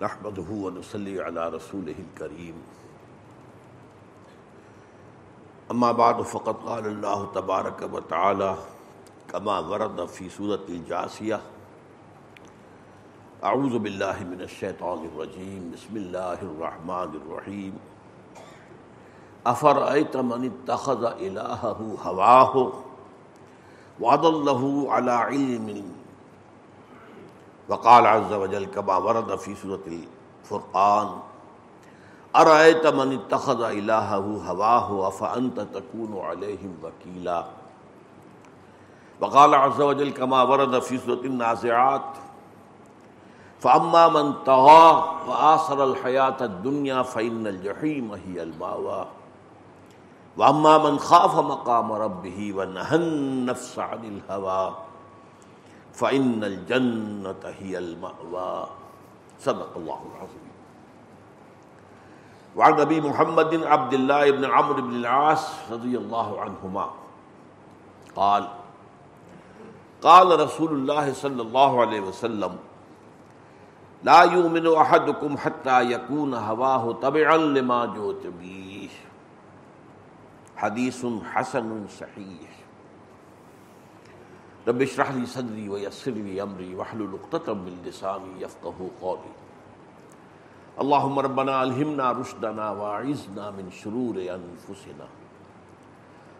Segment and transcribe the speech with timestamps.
[0.00, 2.56] نحمده ونصلي على رسوله الكريم.
[5.70, 8.56] اما بعد، فقد قال الله تبارك وتعالى
[9.28, 11.40] كما ورد في سورة الجاسية
[13.44, 17.74] اعوذ بالله من الشيطان الرجيم، بسم الله الرحمن الرحيم.
[19.46, 22.72] افرأيت من اتخذ الهه هواه
[24.00, 25.95] وأضله على علم
[27.68, 31.08] وقال عز وجل كما ورد في سورة الفرقان،
[32.36, 37.44] أرأيت من اتخذ إلهه هواه أفأنت تكون عليهم وكيلا؟
[39.20, 42.10] وقال عز وجل كما ورد في سورة النازعات،
[43.60, 44.88] فأما من طغى
[45.28, 49.06] وآثر الحياة الدنيا فإن الجحيم هي المأوى.
[50.36, 54.76] وأما من خاف مقام ربه ونهى النفس عن الهوى.
[55.96, 58.68] فإن الجنة هي المأوى.
[59.40, 60.46] صدق الله العظيم
[62.56, 66.90] وعن نبي محمد عبد الله بن عمرو بن العاص رضي الله عنهما
[68.16, 68.48] قال
[70.02, 72.56] قال رسول الله صلى الله عليه وسلم،
[74.04, 78.88] لا يؤمن أحدكم حتى يكون هواه تبعا لما جئت به
[80.56, 82.55] حديث حسن صحيح
[84.68, 89.34] رب اشرح لي صدري ويسر لي امري واحلل عقدة من لساني يفقهوا قولي.
[90.80, 95.06] اللهم ربنا الهمنا رشدنا واعذنا من شرور انفسنا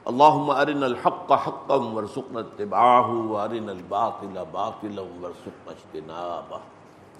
[0.06, 6.60] اللهم ارنا الحق حقا وارزقنا اتباعه وارنا الباطل باطلا وارزقنا اجتنابه.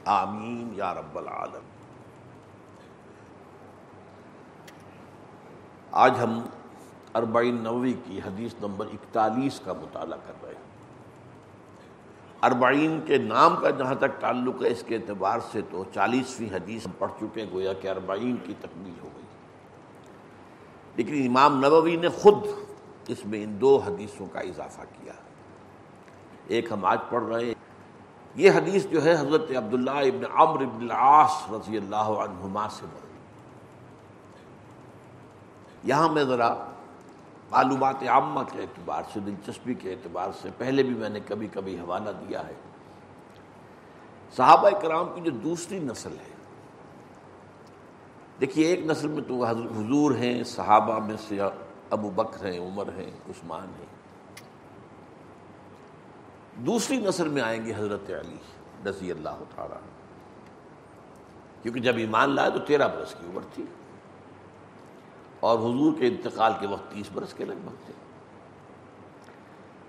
[0.05, 1.65] آمین یا رب العالم
[5.93, 6.41] آج ہم
[7.15, 10.46] اربعین نوی کی حدیث نمبر اکتالیس کا مطالعہ کر رہے ہیں۔
[12.47, 16.87] اربعین کے نام کا جہاں تک تعلق ہے، اس کے اعتبار سے تو چالیسویں حدیث
[16.99, 19.23] پڑھ چکے گویا کہ اربعین کی تکمیل ہو گئی۔
[20.97, 22.35] لیکن امام نووی نے خود
[23.09, 25.13] اس میں ان دو حدیثوں کا اضافہ کیا۔
[26.47, 27.55] ایک ہم آج پڑھ رہے ہیں۔
[28.35, 33.19] یہ حدیث جو ہے، حضرت عبداللہ ابن عمر ابن العاص رضی اللہ عنہما سے مروی۔
[35.85, 36.55] یہاں میں ذرا
[37.51, 41.79] معلومات عامہ کے اعتبار سے، دلچسپی کے اعتبار سے، پہلے بھی میں نے کبھی کبھی
[41.79, 42.55] حوالہ دیا ہے۔
[44.37, 46.35] صحابہ کرام کی جو دوسری نسل ہے،
[48.41, 51.39] دیکھیے ایک نسل میں تو حضور ہیں، صحابہ میں سے
[51.91, 53.95] ابو بکر ہیں، عمر ہیں، عثمان ہیں۔
[56.67, 58.37] دوسری نسل میں آئیں گے حضرت علی
[58.87, 59.79] رضی اللہ تعالیٰ
[61.63, 63.65] کیونکہ جب ایمان لائے تو تیرہ برس کی عمر تھی۔
[65.47, 67.93] اور حضور کے انتقال کے وقت تیس برس کے لگ بھگ تھے۔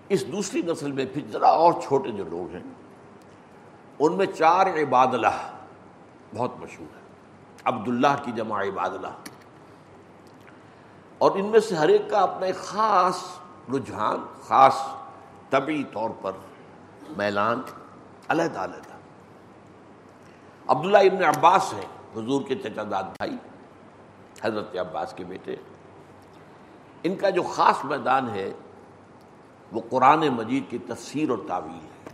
[0.09, 2.63] اس دوسری نسل میں پھر ذرا اور چھوٹے جو لوگ ہیں،
[3.99, 5.51] ان میں چار عباد اللہ
[6.35, 7.01] بہت مشہور ہے
[7.63, 9.07] عبداللہ کی جمع عباد اللہ۔
[11.17, 13.17] اور ان میں سے ہر ایک کا اپنا ایک خاص
[13.75, 14.75] رجحان، خاص
[15.49, 16.31] طبعی طور پر
[17.17, 17.61] میلان،
[18.27, 18.97] علیحدہ علیحدہ۔
[20.67, 23.37] عبداللہ ابن عباس ہیں، حضور کے چچا داد بھائی۔
[24.41, 25.55] حضرت عباس کے بیٹے،
[27.03, 28.53] ان کا جو خاص میدان ہے،
[29.71, 32.09] وہ قرآن مجید کی تفسیر اور تعویل ہے۔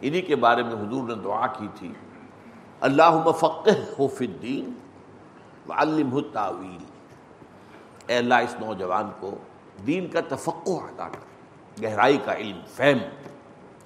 [0.00, 1.92] انہی کے بارے میں حضور نے دعا کی تھی
[2.80, 3.68] اللہ مفق
[4.16, 4.72] فی الدین
[5.68, 6.84] وعلمہ تعویل
[8.06, 9.34] اے اللہ، اس نوجوان کو
[9.86, 12.98] دین کا تفقع عطا کر، گہرائی کا علم، فہم۔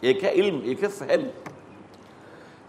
[0.01, 1.53] ایک ہے علم، ایک ہے فہم۔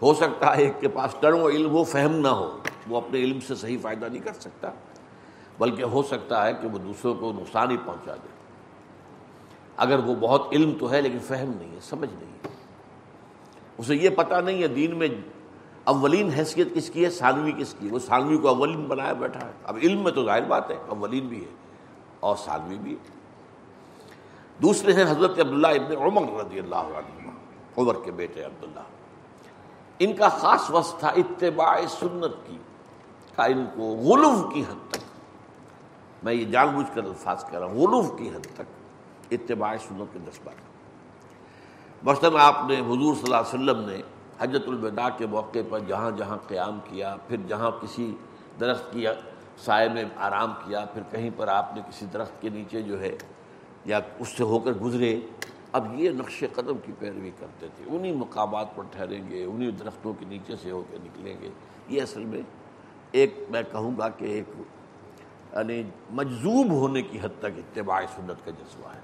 [0.02, 2.58] ہو سکتا ہے ایک کے پاس ٹرم علم ہو، فہم نہ ہو۔
[2.88, 4.70] وہ اپنے علم سے صحیح فائدہ نہیں کر سکتا،
[5.58, 8.28] بلکہ ہو سکتا ہے کہ وہ دوسروں کو نقصان ہی پہنچا دے۔
[9.76, 12.48] اگر وہ بہت علم تو ہے لیکن فہم نہیں ہے، سمجھ نہیں ہے۔
[13.78, 15.08] اسے یہ پتہ نہیں ہے دین میں
[15.84, 19.52] اولین حیثیت کس کی ہے، ثانوی کس کی وہ ثانوی کو اولین بنایا بیٹھا ہے۔
[19.64, 21.50] اب علم میں تو ظاہر بات ہے، اولین بھی ہے
[22.20, 23.14] اور ثانوی بھی ہے۔
[24.62, 27.30] دوسرے ہیں حضرت عبداللہ ابن عمر رضی اللہ عنہ
[27.78, 28.80] عمر کے بیٹے عبداللہ۔
[29.98, 32.58] ان کا خاص وصف تھا اتباع سنت کی۔
[33.36, 34.98] کا ان کو غلوف کی حد تک۔
[36.22, 38.62] میں یہ جان بوجھ کر الفاظ کہہ رہا ہوں، غلوف کی حد تک
[39.30, 40.50] اتباع سنت کے جذبہ
[42.02, 44.02] مثلاً آپ نے حضور صلی اللہ علیہ وسلم نے
[44.38, 48.14] حجت الوداع کے موقع پر جہاں جہاں قیام کیا، پھر جہاں کسی
[48.60, 49.06] درخت کی
[49.58, 53.16] سائے میں آرام کیا، پھر کہیں پر آپ نے کسی درخت کے نیچے جو ہے
[53.84, 55.20] یا اس سے ہو کر گزرے۔
[55.72, 60.12] اب یہ نقش قدم کی پیروی کرتے تھے۔ انہی مقامات پر ٹھہریں گے، انہی درختوں
[60.18, 61.48] کے نیچے سے ہو کے نکلیں گے۔
[61.88, 62.42] یہ اصل میں
[63.14, 64.44] ایک میں کہوں گا کہ ایک
[65.52, 69.00] یعنی مجذوب ہونے کی حد تک اتباع سنت کا جذبہ ہے۔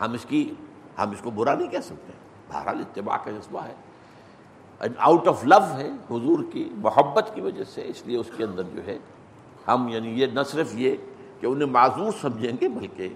[0.00, 0.54] ہم اس کی،
[0.98, 2.12] ہم اس کو برا نہیں کہہ سکتے۔
[2.48, 3.74] بہرحال اتباع کا جذبہ ہے۔
[4.98, 8.62] آؤٹ آف لو ہے حضور کی، محبت کی وجہ سے۔ اس لیے اس کے اندر
[8.62, 8.98] جو ہے،
[9.68, 10.96] ہم یعنی یہ نہ صرف یہ
[11.40, 13.08] کہ انہیں معذور سمجھیں گے، بلکہ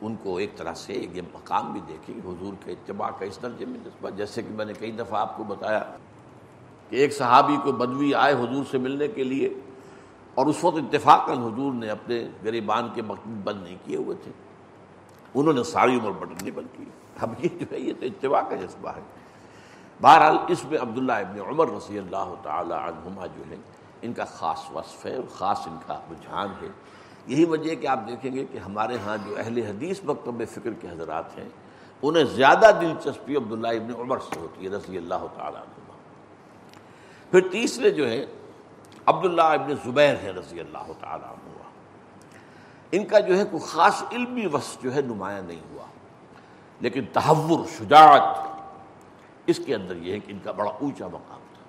[0.00, 3.64] ان کو ایک طرح سے یہ مقام بھی دیکھیں۔ حضور کے اتباع کا اس درجے
[3.64, 5.96] میں جذبہ، جیسے کہ میں نے کئی دفعہ آپ کو بتایا۔
[6.88, 9.54] کہ ایک صحابی کو بدوی آئے حضور سے ملنے کے لیے
[10.34, 14.32] اور اس وقت اتفاق حضور نے اپنے غریبان کے مقبول بند نہیں کیے ہوئے تھے۔
[15.34, 16.84] انہوں نے ساری عمر بٹن نہیں بند کی۔
[17.20, 19.00] اب یہ جو ہے، یہ تو اتباع کا جذبہ ہے۔
[20.00, 23.56] بہرحال اس میں عبداللہ ابن عمر رضی اللہ تعالی عنہما جو ہے
[24.02, 26.68] ان کا خاص وصف ہے اور خاص ان کا رجحان ہے۔
[27.26, 30.72] یہی وجہ ہے کہ آپ دیکھیں گے کہ ہمارے ہاں جو اہل حدیث مکتب فکر
[30.72, 31.48] کے حضرات ہیں،
[32.02, 35.73] انہیں زیادہ دلچسپی عبداللہ ابن عمر سے ہوتی ہے، رضی اللہ تعالیٰ عنہ۔
[37.34, 38.26] پھر تیسرے جو ہے
[39.06, 41.62] عبداللہ ابن زبیر ہے رضی اللہ تعالیٰ عنہ۔
[42.92, 45.84] ان کا جو ہے کوئی خاص علمی وصف جو ہے نمایاں نہیں ہوا۔
[46.80, 48.46] لیکن تحور، شجاعت،
[49.46, 51.62] اس کے اندر یہ ہے کہ ان کا بڑا اونچا مقام تھا۔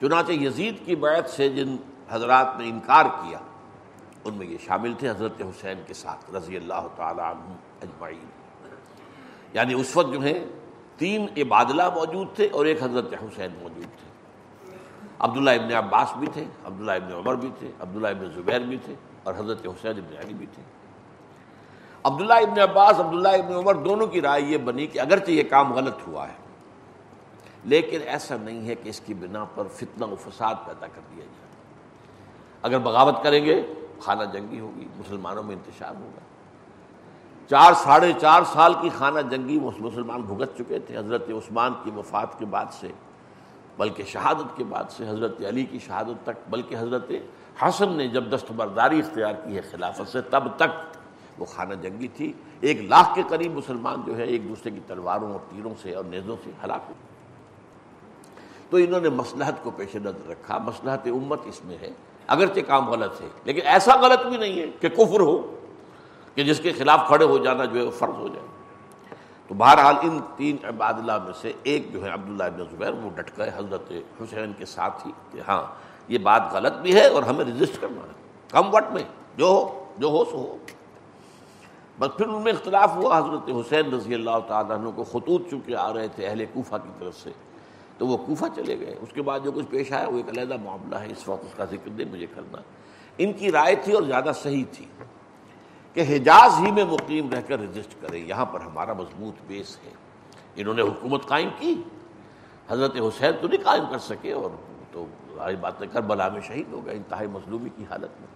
[0.00, 1.76] چنانچہ یزید کی بیعت سے جن
[2.10, 3.38] حضرات نے انکار کیا،
[4.24, 8.26] ان میں یہ شامل تھے حضرت حسین کے ساتھ رضی اللہ تعالیٰ عنہ اجمعین۔
[9.52, 10.44] یعنی اس وقت جو ہے
[10.96, 14.11] تین عبادلہ موجود تھے اور ایک حضرت حسین موجود تھے۔
[15.22, 18.94] عبداللہ ابن عباس بھی تھے، عبداللہ ابن عمر بھی تھے، عبداللہ ابن زبیر بھی تھے
[19.22, 20.62] اور حضرت حسین ابن علی بھی تھے۔
[22.04, 25.72] عبداللہ ابن عباس، عبداللہ ابن عمر دونوں کی رائے یہ بنی کہ اگرچہ یہ کام
[25.72, 26.36] غلط ہوا ہے،
[27.64, 31.24] لیکن ایسا نہیں ہے کہ اس کی بنا پر فتنہ و فساد پیدا کر دیا
[31.24, 31.50] جائے۔
[32.62, 33.60] اگر بغاوت کریں گے،
[34.00, 36.20] خانہ جنگی ہوگی، مسلمانوں میں انتشار ہوگا۔
[37.50, 42.38] چار، ساڑھے چار سال کی خانہ جنگی مسلمان بھگت چکے تھے، حضرت عثمان کی وفات
[42.38, 42.90] کے بعد سے۔
[43.78, 47.10] بلکہ شہادت کے بعد سے حضرت علی کی شہادت تک، بلکہ حضرت
[47.62, 50.96] حسن نے جب دستبرداری اختیار کی ہے خلافت سے، تب تک
[51.38, 55.32] وہ خانہ جنگی تھی۔ ایک لاکھ کے قریب مسلمان جو ہے ایک دوسرے کی تلواروں
[55.32, 56.94] اور تیروں سے اور نیزوں سے ہلاک ہو
[58.70, 61.90] تو انہوں نے مسلحت کو پیش نظر رکھا۔ مسلحت امت اس میں ہے۔
[62.26, 65.60] اگرچہ کام غلط ہے، لیکن ایسا غلط بھی نہیں ہے کہ کفر ہو،
[66.34, 68.46] کہ جس کے خلاف کھڑے ہو جانا جو ہے فرض ہو جائے۔
[69.48, 73.38] تو بہرحال ان تین عبادلہ میں سے ایک جو ہے عبداللہ ابن زبیر، وہ ڈٹ
[73.38, 73.92] گئے حضرت
[74.22, 75.62] حسین کے ساتھ ہی کہ ہاں
[76.08, 79.02] یہ بات غلط بھی ہے اور ہمیں رجسٹ کرنا ہے۔ کم وٹ میں،
[79.36, 80.56] جو ہو جو ہو سو ہو۔
[81.98, 85.76] بس پھر ان میں اختلاف ہوا، حضرت حسین رضی اللہ تعالیٰ عنہ کو خطوط چونکہ
[85.76, 87.30] آ رہے تھے اہل کوفہ کی طرف سے۔
[87.98, 90.56] تو وہ کوفہ چلے گئے۔ اس کے بعد جو کچھ پیش آیا، وہ ایک علیحدہ
[90.62, 92.58] معاملہ ہے، اس وقت اس کا ذکر دے مجھے کرنا۔
[93.18, 94.86] ان کی رائے تھی اور زیادہ صحیح تھی۔
[95.92, 99.90] کہ حجاز ہی میں مقیم رہ کر رجسٹ کریں یہاں پر ہمارا مضبوط بیس ہے۔
[100.56, 101.82] انہوں نے حکومت قائم کی،
[102.68, 104.50] حضرت حسین تو نہیں قائم کر سکے اور
[104.92, 105.06] تو
[105.36, 108.28] ظاہر بات کربلا میں شہید ہو گئے، انتہائی مظلومی کی حالت میں۔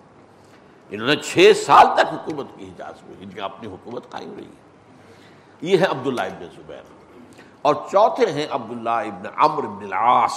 [0.90, 4.44] انہوں نے چھ سال تک حکومت کی حجاز میں جن کی اپنی حکومت قائم رہی
[4.44, 4.66] ہے۔
[5.60, 6.82] یہ ہے عبداللہ ابن زبیر۔
[7.62, 10.32] اور چوتھے ہیں عبداللہ ابن عمر ابن العاص۔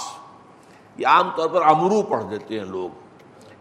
[0.98, 2.90] یہ عام طور پر امرو پڑھ دیتے ہیں لوگ۔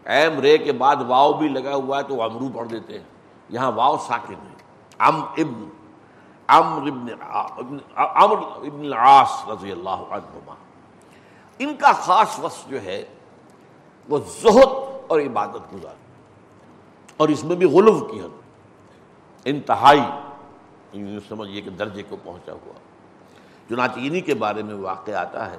[0.07, 3.18] ایم رے کے بعد واؤ بھی لگا ہوا ہے تو امرو پڑھ دیتے ہیں۔
[3.49, 4.55] یہاں واؤ ساکن ہے۔
[4.97, 5.69] ام ابن
[6.47, 6.87] عمر
[7.57, 10.55] ابن عمر ابن العاص رضی اللہ عنہما۔
[11.59, 13.05] ان کا خاص وصف جو ہے،
[14.09, 14.67] وہ زہد
[15.07, 15.95] اور عبادت گزار۔
[17.17, 18.41] اور اس میں بھی غلو کی حد۔
[19.45, 20.01] انتہائی
[21.29, 22.73] سمجھیے کہ درجے کو پہنچا ہوا۔
[23.69, 25.57] چنانچہ انہی کے بارے میں واقع آتا ہے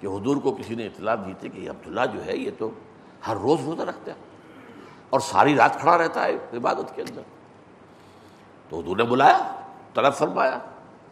[0.00, 2.70] کہ حضور کو کسی نے اطلاع دی تھی کہ عبداللہ جو ہے، یہ تو
[3.26, 4.31] ہر روز روزہ رکھتا ہے۔
[5.12, 7.22] اور ساری رات کھڑا رہتا ہے عبادت کے اندر۔
[8.68, 9.54] تو حضور نے بلایا،
[9.94, 10.58] طلب فرمایا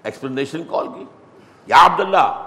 [0.03, 1.05] ایکسپلینیشن کال کی۔
[1.67, 2.47] یا عبداللہ،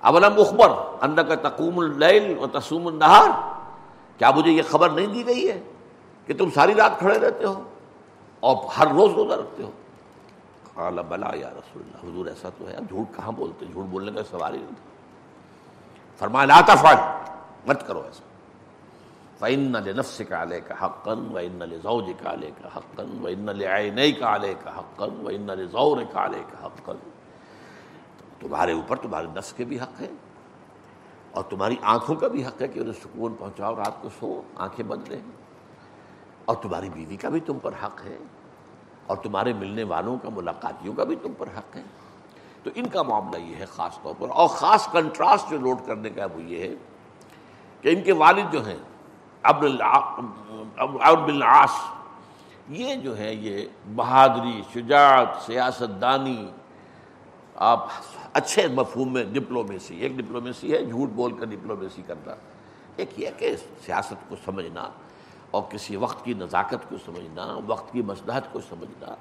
[0.00, 0.68] اولم اخبر
[1.00, 3.28] اندر کا تقوم اللیل و تسوم النہار؟
[4.18, 5.62] کیا مجھے یہ خبر نہیں دی گئی ہے
[6.26, 7.62] کہ تم ساری رات کھڑے رہتے ہو
[8.40, 9.70] اور ہر روز روزہ رکھتے ہو؟
[10.74, 14.12] قال، بلا یا رسول اللہ، حضور ایسا تو ہے، اب جھوٹ کہاں بولتے؟ جھوٹ بولنے
[14.12, 14.88] کا سوال ہی نہیں تھا۔
[16.18, 16.96] فرمایا، لا تفعل،
[17.66, 18.27] مت کرو ایسا۔
[19.38, 26.64] فَإِنَّ لِنَفْسِكَ عَلَيْكَ حَقًّا وَإِنَّ لِزَوْجِكَ عَلَيْكَ حَقًّا وَإِنَّ لِعَيْنَيْكَ عَلَيْكَ حَقًّا وَإِنَّ لِزَوْرِكَ عَلَيْكَ
[26.64, 27.10] حَقًّا
[28.40, 30.08] تمہارے اوپر تمہارے نفس کے بھی حق ہے
[31.30, 34.86] اور تمہاری آنکھوں کا بھی حق ہے کہ انہیں سکون پہنچاؤ، رات کو سو، آنکھیں
[34.86, 35.22] بند رہیں۔
[36.44, 38.18] اور تمہاری بیوی کا بھی تم پر حق ہے
[39.06, 41.82] اور تمہارے ملنے والوں کا، ملاقاتیوں کا بھی تم پر حق ہے۔
[42.62, 46.10] تو ان کا معاملہ یہ ہے خاص طور پر اور خاص کنٹراسٹ جو نوٹ کرنے
[46.10, 46.74] کا وہ یہ ہے
[47.80, 48.78] کہ ان کے والد جو ہیں
[51.28, 51.70] العاص.
[52.68, 53.64] یہ جو ہے، یہ
[53.94, 56.50] بہادری، شجاعت سیاست دانی
[57.54, 57.86] آپ
[58.32, 62.34] اچھے مفہوم میں ڈپلومیسی، ایک ڈپلومیسی ہے، جھوٹ بول کر ڈپلومیسی کرنا
[62.96, 64.88] ایک یہ کہ سیاست کو سمجھنا
[65.50, 69.14] اور کسی وقت کی نزاکت کو سمجھنا، وقت کی مسلحت کو سمجھنا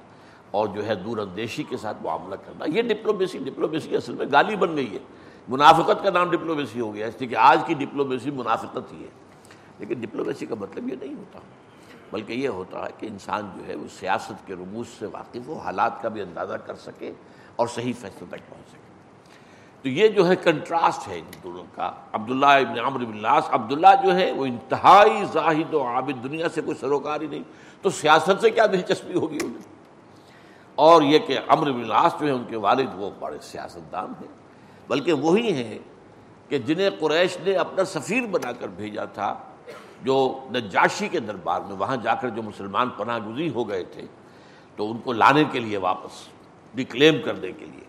[0.52, 4.56] اور جو ہے دور اندیشی کے ساتھ معاملہ کرنا، یہ ڈپلومیسی ڈپلومیسی اصل میں گالی
[4.56, 5.00] بن گئی ہے۔
[5.48, 9.27] منافقت کا نام ڈپلومیسی ہو گیا، اس لیے کہ آج کی ڈپلومیسی منافقت ہی ہے۔
[9.80, 11.40] لیکن ڈپلومیسی کا مطلب یہ نہیں ہوتا۔
[12.12, 15.58] بلکہ یہ ہوتا ہے کہ انسان جو ہے وہ سیاست کے رموز سے واقف ہو،
[15.58, 17.12] حالات کا بھی اندازہ کر سکے
[17.56, 18.88] اور صحیح فیصلے تک پہنچ سکے۔
[19.82, 23.88] تو یہ جو ہے کنٹراسٹ ہے ان دونوں کا۔ عبداللہ ابن عمر بن لاس عبداللہ
[24.04, 27.44] جو ہے وہ انتہائی زاہد و عابد دنیا سے کوئی سروکار ہی نہیں،
[27.82, 29.78] تو سیاست سے کیا دلچسپی ہوگی انہیں؟
[30.76, 34.48] اور یہ کہ بن لاس جو ہے ان کے والد وہ بڑے سیاستدان ہیں۔
[34.88, 35.78] بلکہ وہی ہیں
[36.50, 39.36] کہ جنہیں قریش نے اپنا سفیر بنا کر بھیجا تھا
[40.04, 44.02] جو نجاشی کے دربار میں وہاں جا کر جو مسلمان پناہ گزی ہو گئے تھے،
[44.76, 46.28] تو ان کو لانے کے لیے واپس
[46.74, 47.84] ڈکلیم کرنے کے لیے۔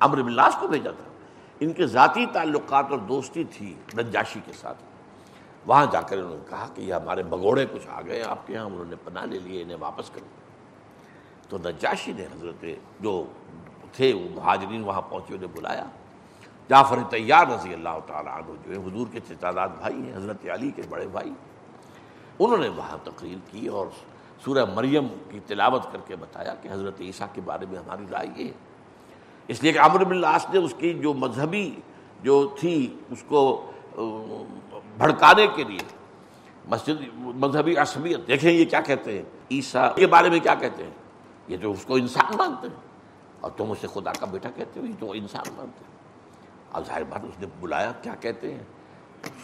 [0.00, 1.04] امر بلاس کو بھیجا تھا۔
[1.60, 4.82] ان کے ذاتی تعلقات اور دوستی تھی نجاشی کے ساتھ۔
[5.66, 8.52] وہاں جا کر انہوں نے کہا کہ یہ ہمارے بگوڑے کچھ آ گئے، آپ کے
[8.52, 10.20] یہاں انہوں نے پناہ لے لیے، انہیں واپس کر
[11.48, 12.64] تو نجاشی نے حضرت
[13.00, 13.24] جو
[13.92, 15.84] تھے، وہ مہاجرین وہاں پہنچے، انہیں بلایا۔
[16.70, 20.70] جعفر تیار رضی اللہ تعالیٰ عنہ جو ہے حضور کے تعداد بھائی ہیں، حضرت علی
[20.70, 21.32] کے بڑے بھائی
[22.38, 23.86] انہوں نے وہاں تقریر کی اور
[24.44, 28.28] سورہ مریم کی تلاوت کر کے بتایا کہ حضرت عیسیٰ کے بارے میں ہماری رائے
[28.36, 28.52] یہ ہے۔
[29.48, 31.74] اس لیے کہ عمر بن نے اس کی جو مذہبی
[32.22, 33.70] جو تھی، اس کو
[34.98, 35.78] بھڑکانے کے لیے
[36.68, 40.90] مسجد، مذہبی عصبیت، دیکھیں یہ کیا کہتے ہیں؟ عیسیٰ کے بارے میں کیا کہتے ہیں؟
[41.48, 42.80] یہ جو اس کو انسان مانتے ہیں۔
[43.40, 45.93] اور تم اسے خدا کا بیٹا کہتے ہو، یہ تو انسان مانتے ہیں۔
[46.74, 48.62] اب ظاہر بات اس نے بلایا، کیا کہتے ہیں؟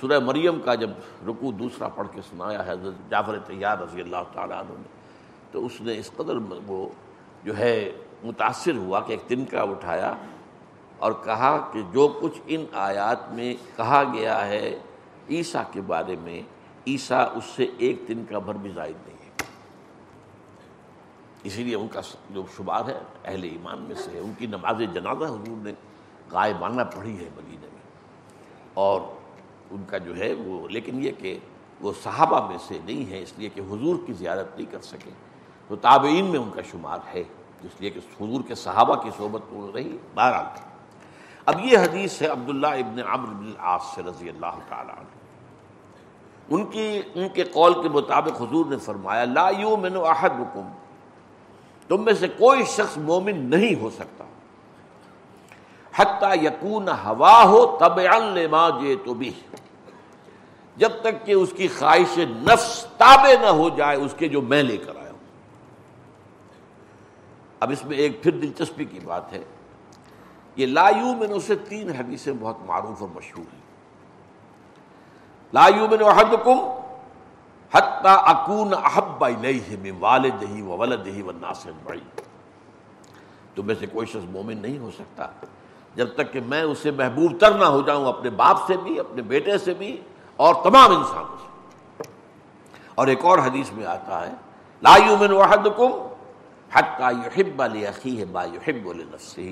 [0.00, 0.90] سورہ مریم کا جب
[1.28, 4.88] رکو دوسرا پڑھ کے سنایا ہے، حضرت جعفر تیار رضی اللہ تعالیٰ عنہ نے،
[5.50, 6.88] تو اس نے اس قدر وہ
[7.44, 7.92] جو ہے
[8.24, 10.14] متاثر ہوا کہ ایک تنکا اٹھایا
[10.98, 14.78] اور کہا کہ جو کچھ ان آیات میں کہا گیا ہے
[15.28, 16.42] عیسیٰ کے بارے میں،
[16.86, 19.30] عیسیٰ اس سے ایک تنکا بھر بھی زائد نہیں ہے۔
[21.44, 24.82] اسی لیے ان کا جو شمار ہے، اہل ایمان میں سے ہے۔ ان کی نماز
[24.94, 25.72] جنازہ حضور نے
[26.30, 27.80] غائبانہ پڑھی ہے مدینہ میں۔
[28.74, 29.00] اور
[29.70, 31.38] ان کا جو ہے وہ، لیکن یہ کہ
[31.80, 35.10] وہ صحابہ میں سے نہیں ہے اس لیے کہ حضور کی زیارت نہیں کر سکے۔
[35.68, 37.22] تو تابعین میں ان کا شمار ہے
[37.62, 40.44] اس لیے کہ حضور کے صحابہ کی صحبت رہی بہرحال۔
[41.46, 45.06] اب یہ حدیث ہے عبداللہ ابن عمر بن العاص سے رضی اللہ تعالیٰ عنہ۔
[46.48, 50.68] ان کی، ان کے قول کے مطابق حضور نے فرمایا، لا یومن احدکم،
[51.88, 54.24] تم میں سے کوئی شخص مومن نہیں ہو سکتا۔
[55.94, 59.32] حتیٰ یقون ہوا ہو تب لما جے تو بھی
[60.76, 64.62] جب تک کہ اس کی خواہش نفس تابع نہ ہو جائے، اس کے جو میں
[64.62, 65.18] لے کر آیا ہوں۔
[67.60, 69.44] اب اس میں ایک پھر دلچسپی کی بات ہے۔
[70.56, 73.60] یہ لایو میں اسے تین حدیثیں بہت معروف اور مشہور ہیں۔
[75.54, 76.58] لایو میں حدکم
[77.74, 82.20] حتیٰ اکون احب الیہ من والدہی و ولدہی و ناصر بڑی
[83.54, 85.26] تو میں سے کوئی شخص مومن نہیں ہو سکتا۔
[85.94, 89.22] جب تک کہ میں اسے محبوب تر نہ ہو جاؤں، اپنے باپ سے بھی، اپنے
[89.22, 89.96] بیٹے سے بھی،
[90.38, 91.48] اور تمام انسانوں سے
[92.94, 94.32] اور ایک اور حدیث میں آتا ہے،
[94.82, 95.92] لا یومن وحدکم
[96.70, 99.50] حتی یحب لأخیہ ما یحب لنفسہ۔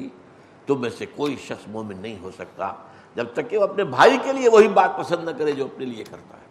[0.67, 2.73] تم میں سے کوئی شخص مومن نہیں ہو سکتا
[3.17, 5.85] جب تک کہ وہ اپنے بھائی کے لیے وہی بات پسند نہ کرے جو اپنے
[5.85, 6.47] لیے کرتا ہے۔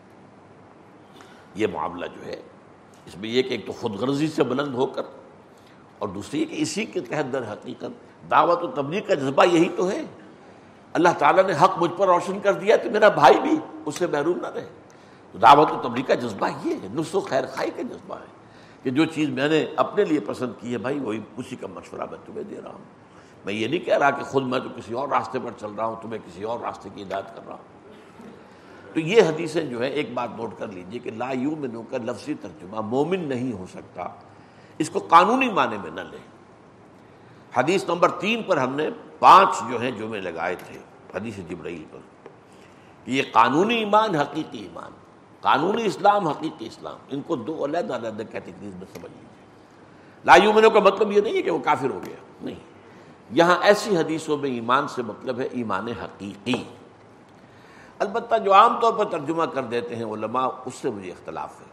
[1.56, 2.42] یہ معاملہ جو ہے،
[3.06, 5.04] اس میں یہ کہ ایک تو خود غرضی سے بلند ہو کر،
[5.98, 9.90] اور دوسری کہ اسی کے تحت در حقیقت دعوت و تبلیغ کا جذبہ یہی تو
[9.90, 10.04] ہے۔
[10.94, 14.08] اللہ تعالیٰ نے حق مجھ پر روشن کر دیا کہ میرا بھائی بھی اس سے
[14.08, 14.68] محروم نہ رہے۔
[15.32, 18.26] تو دعوت و تبلیغ کا جذبہ یہ ہے نص و خیر خائی کا جذبہ ہے
[18.84, 22.02] کہ جو چیز میں نے اپنے لیے پسند کی ہے بھائی، وہی اسی کا مشورہ
[22.10, 22.86] میں تمہیں دے رہا ہوں۔
[23.46, 25.86] میں یہ نہیں کہہ رہا کہ خود میں تو کسی اور راستے پر چل رہا
[25.86, 27.78] ہوں، تمہیں کسی اور راستے کی ہدایت کر رہا ہوں۔
[28.94, 32.34] تو یہ حدیثیں جو ہے ایک بات نوٹ کر لیجیے کہ لا یو کا لفظی
[32.34, 34.08] ترجمہ مومن نہیں ہو سکتا،
[34.78, 36.37] اس کو قانونی معنی میں نہ لیں۔
[37.58, 40.80] حدیث نمبر تین پر ہم نے پانچ جو ہیں جمعے لگائے تھے،
[41.16, 42.30] حدیث جبرائیل پر،
[43.06, 44.92] کہ یہ قانونی ایمان، حقیقی ایمان،
[45.42, 50.80] قانونی اسلام، حقیقی اسلام، ان کو دو علیحدہ علیحدہ کیٹیگریز میں سمجھ لیجیے لا کا
[50.80, 52.56] مطلب یہ نہیں ہے کہ وہ کافر ہو گیا، نہیں۔
[53.32, 56.64] یہاں ایسی حدیثوں میں ایمان سے مطلب ہے ایمان حقیقی۔
[58.00, 61.66] البتہ جو عام طور پر ترجمہ کر دیتے ہیں علماء، اس سے مجھے اختلاف ہے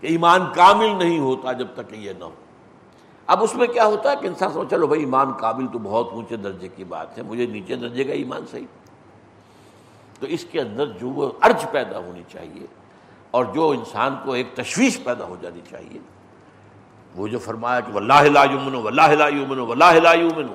[0.00, 2.34] کہ ایمان کامل نہیں ہوتا جب تک کہ یہ نہ ہو۔
[3.28, 6.08] اب اس میں کیا ہوتا ہے کہ انسان سمجھ چلو بھائی، ایمان قابل تو بہت
[6.12, 8.66] اونچے درجے کی بات ہے، مجھے نیچے درجے کا ایمان صحیح۔
[10.20, 12.66] تو اس کے اندر جو وہ ارج پیدا ہونی چاہیے
[13.30, 15.98] اور جو انسان کو ایک تشویش پیدا ہو جانی چاہیے،
[17.16, 20.46] وہ جو فرمایا کہ واللہ لا یومن واللہ لا یومن واللہ لا یومن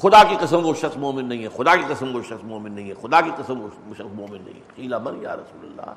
[0.00, 2.88] خدا کی قسم وہ شخص مومن نہیں ہے، خدا کی قسم وہ شخص مومن نہیں
[2.88, 5.92] ہے، خدا کی قسم وہ شخص مومن نہیں ہے۔ قیل من یا رسول اللہ؟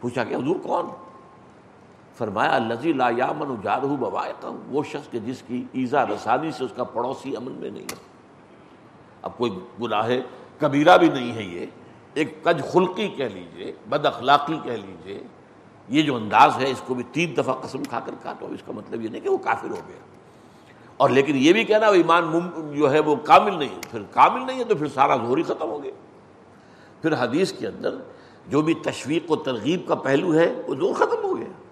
[0.00, 0.86] پوچھا کہ حضور کون؟
[2.14, 6.70] فرمایا لذی لا یامن جارہ بوائقہ، وہ شخص کے جس کی ایزا رسانی سے اس
[6.76, 7.96] کا پڑوسی امن میں نہیں ہے۔
[9.22, 10.10] اب کوئی گناہ
[10.58, 11.66] کبیرہ بھی نہیں ہے یہ۔
[12.14, 15.20] ایک کج خلقی کہہ لیجیے، بد اخلاقی کہہ لیجیے۔
[15.88, 18.72] یہ جو انداز ہے، اس کو بھی تین دفعہ قسم کھا کر کھاتا اس کا
[18.72, 19.96] مطلب یہ نہیں کہ وہ کافر ہو گیا۔
[20.96, 24.64] اور لیکن یہ بھی کہنا ایمان جو ہے، وہ کامل نہیں پھر کامل نہیں ہے
[24.64, 25.92] تو پھر سارا زور ہی ختم ہو گیا۔
[27.02, 27.94] پھر حدیث کے اندر
[28.48, 31.63] جو بھی تشویق و ترغیب کا پہلو ہے، وہ زور ختم ہو گیا۔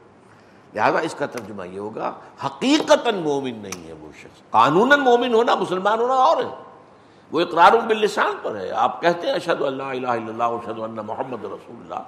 [0.75, 2.13] لہٰذا اس کا ترجمہ یہ ہوگا
[2.47, 6.63] حقیقت مومن نہیں ہے وہ شخص۔ قانون مومن ہونا، مسلمان ہونا اور ہے۔
[7.33, 11.03] وہ اقرار باللسان پر ہے۔ آپ کہتے ہیں اشد اللہ الہ الا اللہ اشد اللہ
[11.03, 12.03] محمد رسول اللہ۔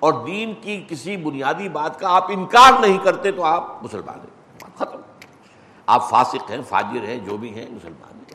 [0.00, 4.70] اور دین کی کسی بنیادی بات کا آپ انکار نہیں کرتے تو آپ مسلمان ہیں۔
[4.76, 5.00] ختم۔
[5.86, 8.34] آپ فاسق ہیں، فاجر ہیں، جو بھی ہیں، مسلمان ہیں۔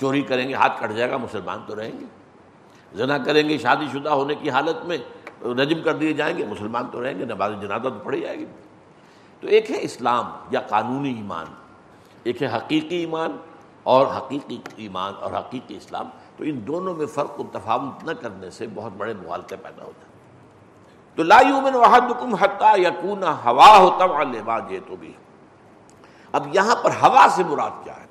[0.00, 2.04] چوری کریں گے، ہاتھ کٹ جائے گا، مسلمان تو رہیں گے۔
[2.94, 4.98] زنا کریں گے، شادی شدہ ہونے کی حالت میں
[5.44, 8.46] رجم کر دیے جائیں گے، مسلمان تو رہیں گے، نماز جنازہ تو پڑھی جائے گی۔
[9.44, 11.46] تو ایک ہے اسلام یا قانونی ایمان،
[12.24, 13.36] ایک ہے حقیقی ایمان
[13.82, 18.50] اور حقیقی ایمان اور حقیقی اسلام، تو ان دونوں میں فرق و تفاوت نہ کرنے
[18.50, 20.12] سے بہت بڑے مغالطے پیدا ہو جاتے
[21.14, 25.12] تو لا یومن وحدکم حتی یکون ہوا ہو تب لبا جے تو بھی
[26.32, 28.06] اب یہاں پر ہوا سے مراد کیا ہے؟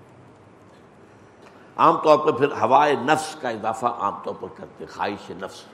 [1.78, 5.66] عام طور پر پھر ہوائے نفس کا اضافہ عام طور پر کرتے خواہش نفس۔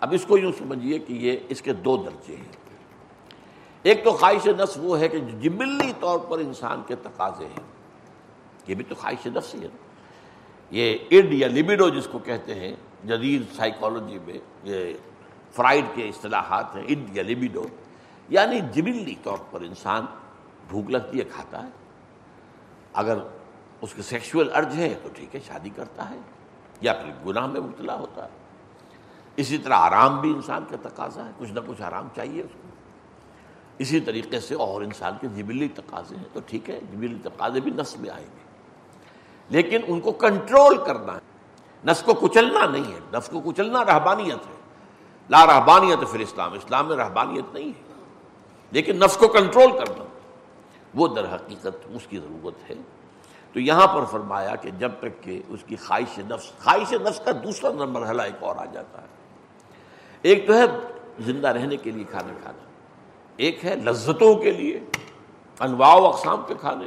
[0.00, 2.61] اب اس کو یوں سمجھیے کہ یہ اس کے دو درجے ہیں۔
[3.82, 7.60] ایک تو خواہش نفس وہ ہے کہ جبلی طور پر انسان کے تقاضے ہیں۔
[8.66, 9.68] یہ بھی تو خواہش نفس ہی ہے۔
[10.70, 14.94] یہ اڈ یا لبیڈو جس کو کہتے ہیں، جدید سائیکالوجی میں یہ
[15.52, 17.64] فرائڈ کے اصطلاحات ہیں، اڈ یا لبیڈو
[18.28, 20.06] یعنی جبلی طور پر انسان
[20.68, 21.70] بھوک لگتی ہے، کھاتا ہے۔
[22.92, 23.18] اگر
[23.80, 26.18] اس کے سیکشول ارج ہے تو ٹھیک ہے، شادی کرتا ہے۔
[26.80, 28.30] یا پھر گناہ میں مبتلا ہوتا ہے۔
[29.36, 32.61] اسی طرح آرام بھی انسان کا تقاضا ہے۔ کچھ نہ کچھ آرام چاہیے اس کو۔
[33.82, 37.70] اسی طریقے سے اور انسان کے جبلی تقاضے ہیں، تو ٹھیک ہے، جبلی تقاضے بھی
[37.70, 38.42] نس میں آئیں گے۔
[39.48, 41.18] لیکن ان کو کنٹرول کرنا ہے۔
[41.86, 44.54] نفس کو کچلنا نہیں ہے نفس کو کچلنا رہبانیت ہے۔
[45.30, 47.92] لا رہبانیت پھر اسلام اسلام میں رہبانیت نہیں ہے۔
[48.70, 50.04] لیکن نفس کو کنٹرول کرنا،
[50.94, 52.74] وہ در حقیقت اس کی ضرورت ہے۔
[53.52, 57.30] تو یہاں پر فرمایا کہ جب تک کہ اس کی خواہش نفس خواہش نفس کا
[57.44, 59.06] دوسرا مرحلہ ایک اور آ جاتا ہے۔
[60.22, 60.64] ایک تو ہے
[61.20, 62.71] زندہ رہنے کے لیے کھانا کھانا۔
[63.36, 64.80] ایک ہے لذتوں کے لیے،
[65.60, 66.86] انواع و اقسام کے کھانے۔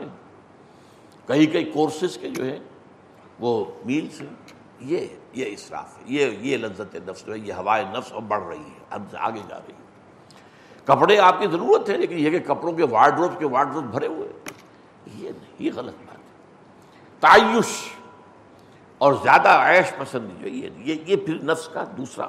[1.25, 2.59] کئی کئی کورسز کے جو ہے
[3.39, 4.29] وہ میلس ہیں۔
[4.79, 8.43] یہ یہ اسراف ہے۔ یہ یہ لذت نفس جو ہے، یہ ہوائے نفس اور بڑھ
[8.43, 9.85] رہی ہے ہم سے آگے جا رہی ہے۔
[10.85, 14.27] کپڑے آپ کی ضرورت ہے لیکن یہ کہ کپڑوں کے وارڈروب کے وارڈروب بھرے ہوئے۔
[15.15, 16.23] یہ نہیں، یہ غلط بات ہے۔
[17.19, 17.91] تعیش
[18.97, 22.25] اور زیادہ عیش پسند جو یہ یہ پھر نفس کا دوسرا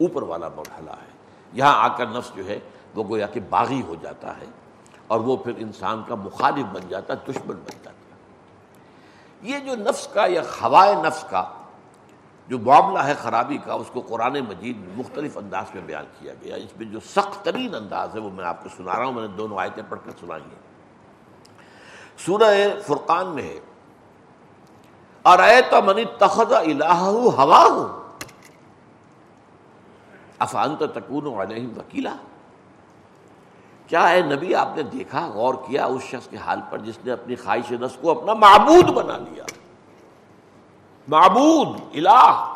[0.00, 1.12] اوپر والا مرحلہ ہے۔
[1.52, 2.60] یہاں آ کر نفس جو ہے
[2.94, 4.46] وہ گویا کہ باغی ہو جاتا ہے
[5.06, 8.02] اور وہ پھر انسان کا مخالف بن جاتا ہے، دشمن بن جاتا ہے۔
[9.42, 11.44] یہ جو نفس کا یا ہوائے نفس کا
[12.48, 16.56] جو معاملہ ہے خرابی کا، اس کو قرآن مجید مختلف انداز میں بیان کیا گیا۔
[16.56, 19.22] اس میں جو سخت ترین انداز ہے وہ میں آپ کو سنا رہا ہوں، میں
[19.22, 20.72] نے دونوں آیتیں پڑھ کر سنائی ہیں۔
[22.18, 23.60] سورہ فرقان میں ہے
[25.22, 25.38] اور
[25.82, 28.02] منی تخذ الہ ہوا ہو
[30.38, 32.16] افانت تکون علیہم وکیلا؟
[33.92, 37.12] کیا ہے نبی؟ آپ نے دیکھا، غور کیا اس شخص کے حال پر جس نے
[37.12, 39.44] اپنی خواہش نس کو اپنا معبود بنا لیا۔
[41.08, 42.54] معبود، الہ۔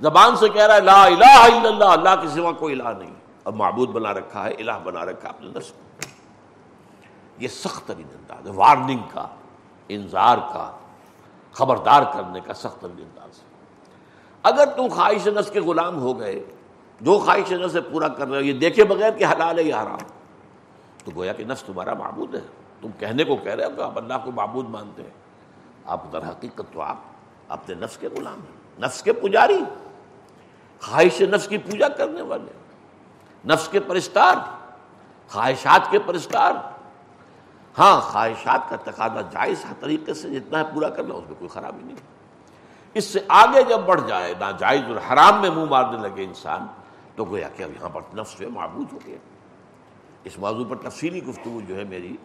[0.00, 3.14] زبان سے کہہ رہا ہے، لا الہ الا اللہ اللہ کے سوا کوئی الہ نہیں۔
[3.44, 6.06] اب معبود بنا رکھا ہے، الہ بنا رکھا اپنے نس کو۔
[7.38, 9.26] یہ سخت ترین انداز ہے وارننگ کا،
[9.88, 10.70] انذار کا،
[11.52, 13.44] خبردار کرنے کا سخت ترین انداز ہے۔
[14.42, 16.44] اگر تم خواہش نس کے غلام ہو گئے،
[17.00, 19.82] جو خواہش نس سے پورا کر رہے ہو، یہ دیکھے بغیر کہ حلال ہے یا
[19.82, 20.15] حرام۔
[21.06, 22.40] تو گویا کہ نفس تمہارا معبود ہے۔
[22.80, 25.10] تم کہنے کو کہہ رہے ہو کہ آپ اللہ کو معبود مانتے ہیں۔
[25.86, 26.96] آپ در حقیقت تو آپ
[27.48, 29.64] اپنے نفس کے غلام ہیں۔ نفس کے پجاری۔
[30.80, 32.52] خواہش نفس کی پوجا کرنے والے۔
[33.46, 34.36] نفس کے پرستار۔
[35.28, 36.52] خواہشات کے پرستار۔
[37.78, 41.48] ہاں خواہشات کا تقاضا جائز ہر طریقے سے جتنا ہے پورا کرنا، اس میں کوئی
[41.48, 41.96] خرابی نہیں۔
[42.94, 46.66] اس سے آگے جب بڑھ جائے نہ جائز اور حرام میں منہ مارنے لگے انسان،
[47.16, 49.16] تو گویا کہ اب یہاں پر نفس معبود ہو گیا۔
[50.26, 52.16] اس موضوع پر تفصیلی گفتگو جو ہے میری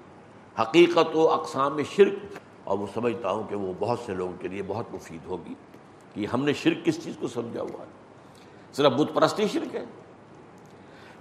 [0.59, 2.13] حقیقت و اقسام شرک
[2.63, 5.53] اور وہ سمجھتا ہوں کہ وہ بہت سے لوگوں کے لیے بہت مفید ہوگی
[6.13, 7.91] کہ ہم نے شرک کس چیز کو سمجھا ہوا ہے؟
[8.73, 9.85] صرف بت پرستی شرک ہے؟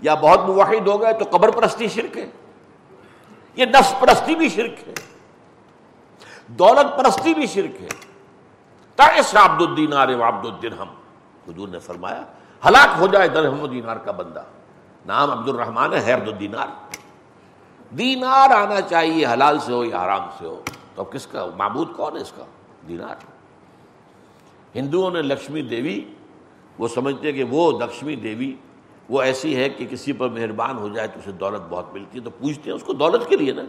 [0.01, 2.31] یا بہت موحد ہو گئے تو قبر پرستی شرک ہے؟
[3.55, 4.95] یہ نفس پرستی بھی شرک ہے؟
[6.47, 7.88] دولت پرستی بھی شرک ہے؟
[8.97, 10.88] تائس عبد الدینار و عبد الدرہم،
[11.49, 12.23] حضور نے فرمایا،
[12.66, 14.43] ہلاک ہو جائے درہم و دینار کا بندہ۔
[15.07, 16.67] نام عبد الرحمان ہے عبد الدینار۔
[17.95, 20.61] دینار آنا چاہیے، حلال سے ہو یا حرام سے ہو۔
[20.95, 22.45] تو اب کس کا؟ معبود کون ہے اس کا؟
[22.89, 23.15] دینار۔
[24.75, 26.01] ہندوؤں نے لکشمی دیوی،
[26.79, 28.55] وہ سمجھتے ہیں کہ وہ لکشمی دیوی،
[29.09, 32.25] وہ ایسی ہے کہ کسی پر مہربان ہو جائے تو اسے دولت بہت ملتی ہے۔
[32.25, 33.63] تو پوچھتے ہیں اس کو دولت کے لیے نا۔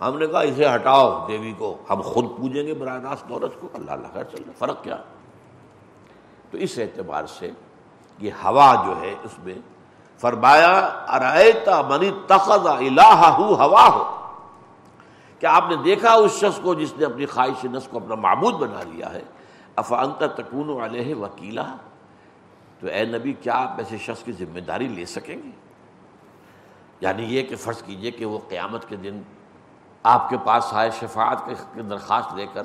[0.00, 3.68] ہم نے کہا، اسے ہٹاؤ دیوی کو۔ ہم خود پوجیں گے براہ راست دولت کو۔
[3.74, 4.96] اللہ اللہ خیر چل رہا فرق کیا؟
[6.50, 7.50] تو اس اعتبار سے
[8.18, 9.54] یہ ہوا جو ہے، اس میں
[10.18, 10.70] فرمایا،
[11.08, 14.20] ارائیتا منی تخذ الہ ہوا ہو
[15.38, 18.54] کیا آپ نے دیکھا اس شخص کو جس نے اپنی خواہش نس کو اپنا معبود
[18.54, 19.22] بنا لیا ہے۔
[19.76, 21.76] افانت تکون علیہ وکیلا۔
[22.80, 25.50] تو اے نبی، کیا آپ ایسے شخص کی ذمہ داری لے سکیں گے؟
[27.00, 29.22] یعنی یہ کہ فرض کیجیے کہ وہ قیامت کے دن
[30.02, 32.62] آپ کے پاس آئے شفاعت کے درخواست لے کر،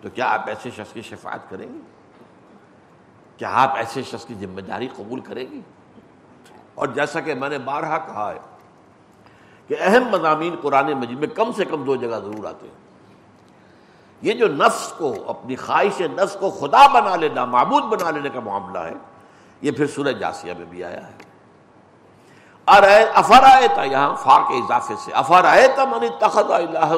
[0.00, 1.78] تو کیا آپ ایسے شخص کی شفاعت کریں گے؟
[3.36, 5.60] کیا آپ ایسے شخص کی ذمہ داری قبول کریں گے؟
[6.74, 8.38] اور جیسا کہ میں نے بارہا کہا ہے
[9.68, 12.84] کہ اہم مضامین قرآن مجید میں کم سے کم دو جگہ ضرور آتے ہیں۔
[14.22, 18.40] یہ جو نفس کو، اپنی خواہش نفس کو خدا بنا لینا، معبود بنا لینے کا
[18.40, 18.94] معاملہ ہے،
[19.62, 21.12] یہ پھر سورہ جاسیہ میں بھی آیا ہے۔
[23.14, 26.94] افرائے تھا یہاں فا کے اضافے سے۔ افرائے تھا من تخت اللہ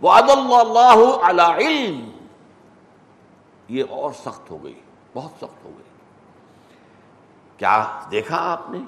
[0.00, 0.12] وہ
[1.22, 2.10] اللہ علم۔
[3.68, 4.80] یہ اور سخت ہو گئی،
[5.14, 5.85] بہت سخت ہو گئی۔
[7.56, 8.78] کیا دیکھا آپ نے؟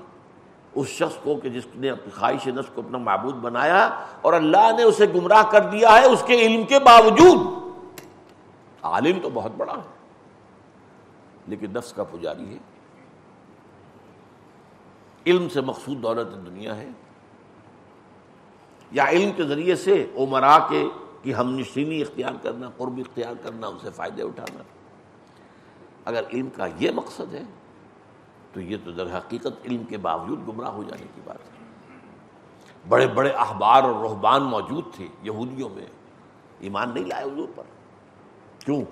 [0.74, 4.72] اس شخص کو کہ جس نے اپنی خواہش نفس کو اپنا معبود بنایا اور اللہ
[4.76, 7.58] نے اسے گمراہ کر دیا ہے اس کے علم کے باوجود۔
[8.82, 9.96] عالم تو بہت بڑا ہے،
[11.46, 12.58] لیکن نفس کا پجاری ہے۔
[15.26, 16.88] علم سے مقصود دولت دنیا ہے۔
[18.92, 20.88] یا علم کے ذریعے سے عمرا کے
[21.22, 24.62] کی ہم نشینی اختیار کرنا، قرب اختیار کرنا، ان سے فائدے اٹھانا۔
[26.04, 27.42] اگر علم کا یہ مقصد ہے
[28.52, 31.58] تو یہ تو در حقیقت علم کے باوجود گمراہ ہو جانے کی بات ہے۔
[32.88, 35.86] بڑے بڑے احبار اور رحبان موجود تھے یہودیوں میں۔
[36.60, 37.62] ایمان نہیں لائے حضور پر۔
[38.64, 38.82] کیوں؟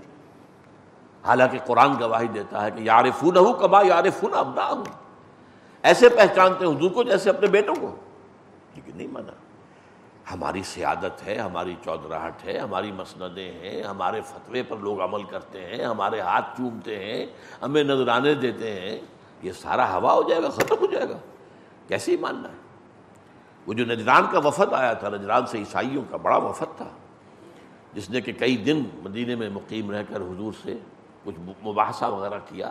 [1.26, 4.84] حالانکہ قرآن گواہی دیتا ہے کہ یار فون ہوں کبا یار فون ابنا ہوں
[5.82, 7.96] ایسے پہچانتے ہیں حضور کو جیسے اپنے بیٹوں کو۔
[8.74, 9.32] لیکن نہیں مانا۔
[10.32, 15.64] ہماری سیادت ہے، ہماری چودراہٹ ہے، ہماری مسندیں ہیں، ہمارے فتوے پر لوگ عمل کرتے
[15.66, 17.26] ہیں، ہمارے ہاتھ چومتے ہیں،
[17.62, 19.15] ہمیں نذرانے دیتے ہیں۔
[19.46, 21.18] یہ سارا ہوا ہو جائے گا، ختم ہو جائے گا۔
[21.88, 22.64] کیسے ہی ماننا ہے
[23.66, 26.88] وہ جو نجران کا وفد آیا تھا، نجران سے عیسائیوں کا بڑا وفد تھا،
[27.92, 30.76] جس نے کہ کئی دن مدینے میں مقیم رہ کر حضور سے
[31.24, 32.70] کچھ مباحثہ وغیرہ کیا۔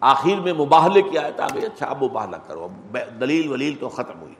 [0.00, 2.68] آخر میں مباہلے کیا ہے تھا اچھا اب مباہلہ کرو
[3.20, 4.34] دلیل ولیل تو ختم ہوئی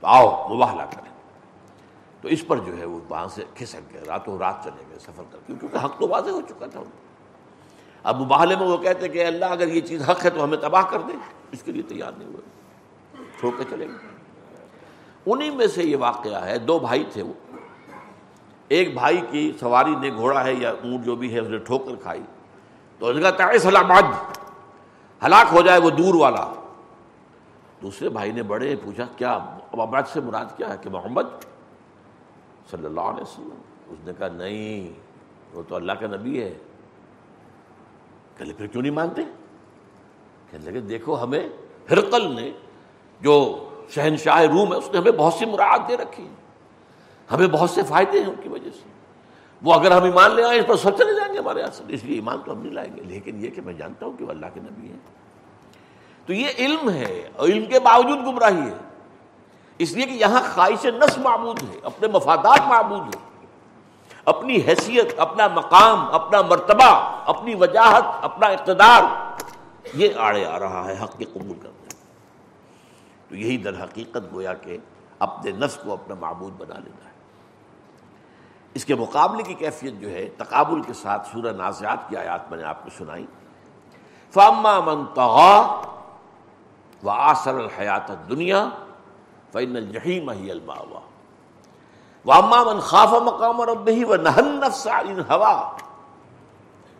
[0.00, 1.12] تو آؤ، مباہلہ کریں۔
[2.20, 5.22] تو اس پر جو ہے وہ وہاں سے کھسک گئے، راتوں رات چلے گئے سفر
[5.30, 6.80] کر کے، کیونکہ حق تو واضح ہو چکا تھا۔
[8.04, 10.82] اب مباہلے میں وہ کہتے کہ اللہ اگر یہ چیز حق ہے تو ہمیں تباہ
[10.90, 11.16] کر دیں
[11.52, 12.42] اس کے لیے تیار نہیں ہوئے۔
[13.38, 13.96] چھوڑ کے چلے گئے۔
[15.26, 17.32] انہی میں سے یہ واقعہ ہے، دو بھائی تھے وہ۔
[18.68, 21.94] ایک بھائی کی سواری نے گھوڑا ہے یا اونٹ جو بھی ہے، اس نے ٹھوکر
[22.02, 22.22] کھائی۔
[22.98, 23.92] تو اس کا سلام
[25.26, 26.52] ہلاک ہو جائے وہ دور والا۔
[27.82, 29.32] دوسرے بھائی نے بڑے پوچھا، کیا
[29.72, 31.22] اباد سے مراد کیا ہے کہ محمد
[32.70, 35.00] صلی اللہ علیہ وسلم؟ اس نے کہا، نہیں،
[35.56, 36.54] وہ تو اللہ کا نبی ہے۔
[38.38, 39.22] کہ پھر کیوں نہیں مانتے؟
[40.50, 41.48] کہنے لگے، دیکھو ہمیں
[41.90, 42.50] ہرقل نے
[43.20, 46.28] جو شہنشاہ روم ہے، اس نے ہمیں بہت سی مراعات دے رکھی
[47.32, 48.88] ہمیں بہت سے فائدے ہیں ان کی وجہ سے۔
[49.62, 51.84] وہ اگر ہم ایمان لے آئے اس پر سب چلے جائیں گے ہمارے یہاں سے۔
[51.88, 54.24] اس لیے ایمان تو ہم نہیں لائیں گے۔ لیکن یہ کہ میں جانتا ہوں کہ
[54.24, 54.98] وہ اللہ کے نبی ہیں۔
[56.26, 58.74] تو یہ علم ہے، اور علم کے باوجود گمراہی ہے۔
[59.78, 63.33] اس لیے کہ یہاں خواہش نس معبود ہے، اپنے مفادات معبود ہے۔
[64.24, 69.02] اپنی حیثیت، اپنا مقام، اپنا مرتبہ، اپنی وجاہت، اپنا اقتدار،
[69.94, 71.88] یہ آڑے آ رہا ہے، حق کے قبول کرنے
[73.28, 74.78] تو یہی در حقیقت گویا کہ
[75.18, 77.12] اپنے نفس کو اپنا معبود بنا لینا ہے۔
[78.74, 82.58] اس کے مقابلے کی کیفیت جو ہے، تقابل کے ساتھ سورہ نازیات کی آیات میں
[82.58, 83.26] نے آپ کو سنائی۔
[84.30, 85.82] فاما من تغا
[87.02, 88.68] و آسر الحیات دنیا
[89.52, 91.00] فن الجحیم ہی الماوا
[92.26, 95.76] واما من خاف مقام رب ہی و نہن نفس عن ہوا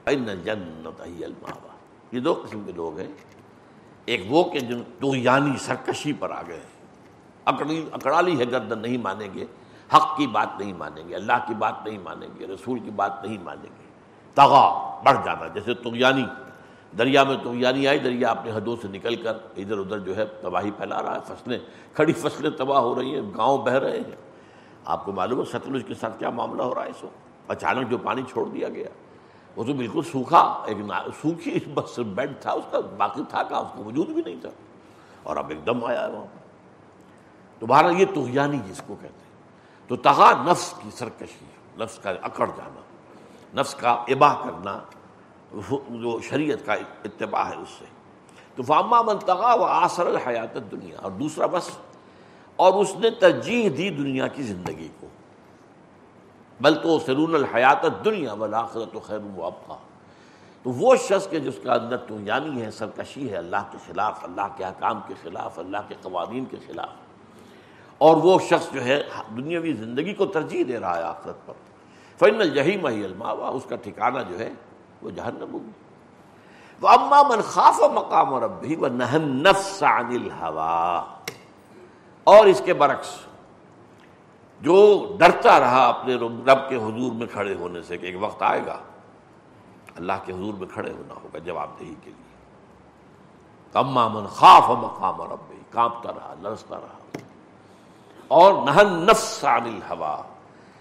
[0.07, 1.69] ان جنت ہی الماوا
[2.13, 3.07] یہ دو قسم کے لوگ ہیں۔
[4.05, 6.61] ایک وہ کہ جن تو یعنی سرکشی پر آ گئے۔
[7.45, 9.45] اکڑی اکڑالی ہے گردن نہیں مانیں گے۔
[9.95, 13.25] حق کی بات نہیں مانیں گے۔ اللہ کی بات نہیں مانیں گے۔ رسول کی بات
[13.25, 13.89] نہیں مانیں گے۔
[14.35, 16.25] تغا بڑھ جانا۔ جیسے تغیانی
[16.99, 20.71] دریا میں تغیانی آئی، دریا اپنے حدوں سے نکل کر ادھر ادھر جو ہے تباہی
[20.71, 21.59] پھیلا رہا ہے۔ فصلیں
[21.95, 24.34] کھڑی فصلیں تباہ ہو رہی ہیں۔ گاؤں بہہ رہے ہیں۔
[24.85, 27.90] آپ کو معلوم ہے ستلج کے ساتھ کیا معاملہ ہو رہا ہے اس وقت؟ اچانک
[27.90, 28.88] جو پانی چھوڑ دیا گیا۔
[29.57, 30.77] وہ تو بالکل سوکھا، ایک
[31.23, 34.49] سوکھی بس بیڈ تھا، اس کا باقی تھا کا اس کا وجود بھی نہیں تھا۔
[35.23, 36.27] اور اب ایک دم آیا ہے وہاں
[37.59, 39.25] تو بہرحال یہ تغیانی جس کو کہتے ہیں۔
[39.88, 41.47] تو تغا نفس کی سرکشی،
[41.79, 42.81] نفس کا اکڑ جانا،
[43.61, 44.79] نفس کا اباہ کرنا
[45.90, 46.73] جو شریعت کا
[47.05, 47.85] اتباع ہے اس سے۔
[48.55, 51.70] تو فاما منتغا و آسر الحیات دنیا اور دوسرا بس
[52.57, 55.07] اور اس نے ترجیح دی دنیا کی زندگی کو۔
[56.61, 58.67] بل تو سرون الحیات دنیا و
[59.01, 59.77] خیر و ابقا۔
[60.62, 64.25] تو وہ شخص کے جس کا اندر تو یعنی ہے، سرکشی ہے، اللہ کے خلاف،
[64.25, 66.88] اللہ کے حکام کے خلاف، اللہ کے قوانین کے خلاف۔
[67.99, 69.03] اور وہ شخص جو ہے،
[69.37, 71.55] دنیاوی زندگی کو ترجیح دے رہا ہے آخرت پر۔
[72.19, 74.53] فن الجہی مہی الماوا اس کا ٹھکانہ جو ہے،
[75.03, 75.71] وہ جہنم ہوگی
[76.81, 81.05] وہ اما من خاف و مقام اور اب بھی وہ نہن نفس عن الحوا
[82.25, 83.19] اور اس کے برعکس
[84.61, 88.61] جو ڈرتا رہا اپنے رب کے حضور میں کھڑے ہونے سے کہ ایک وقت آئے
[88.67, 88.79] گا،
[89.97, 92.35] اللہ کے حضور میں کھڑے ہونا ہوگا جواب دہی کے لیے۔
[93.75, 97.19] اما من خاف مقام اور اب بھی کانپتا رہا لرستا رہا۔
[98.29, 100.23] اور نہن نفس عن الحوا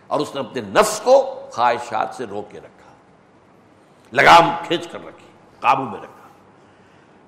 [0.08, 2.94] اور اس نے اپنے نفس کو خواہشات سے روک کے رکھا،
[4.12, 5.28] لگام کھینچ کر رکھی،
[5.60, 6.23] قابو میں رکھا۔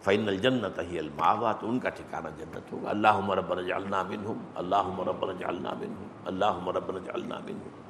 [0.06, 4.36] فین الجنت ہی الماوا تو ان کا ٹھکانہ جنت ہوگا۔ اللہ مرب جالنا بن ہوں
[4.56, 7.84] اللہ مرب جالنا بن ہوں اللہ مرب جالنا بن ہوں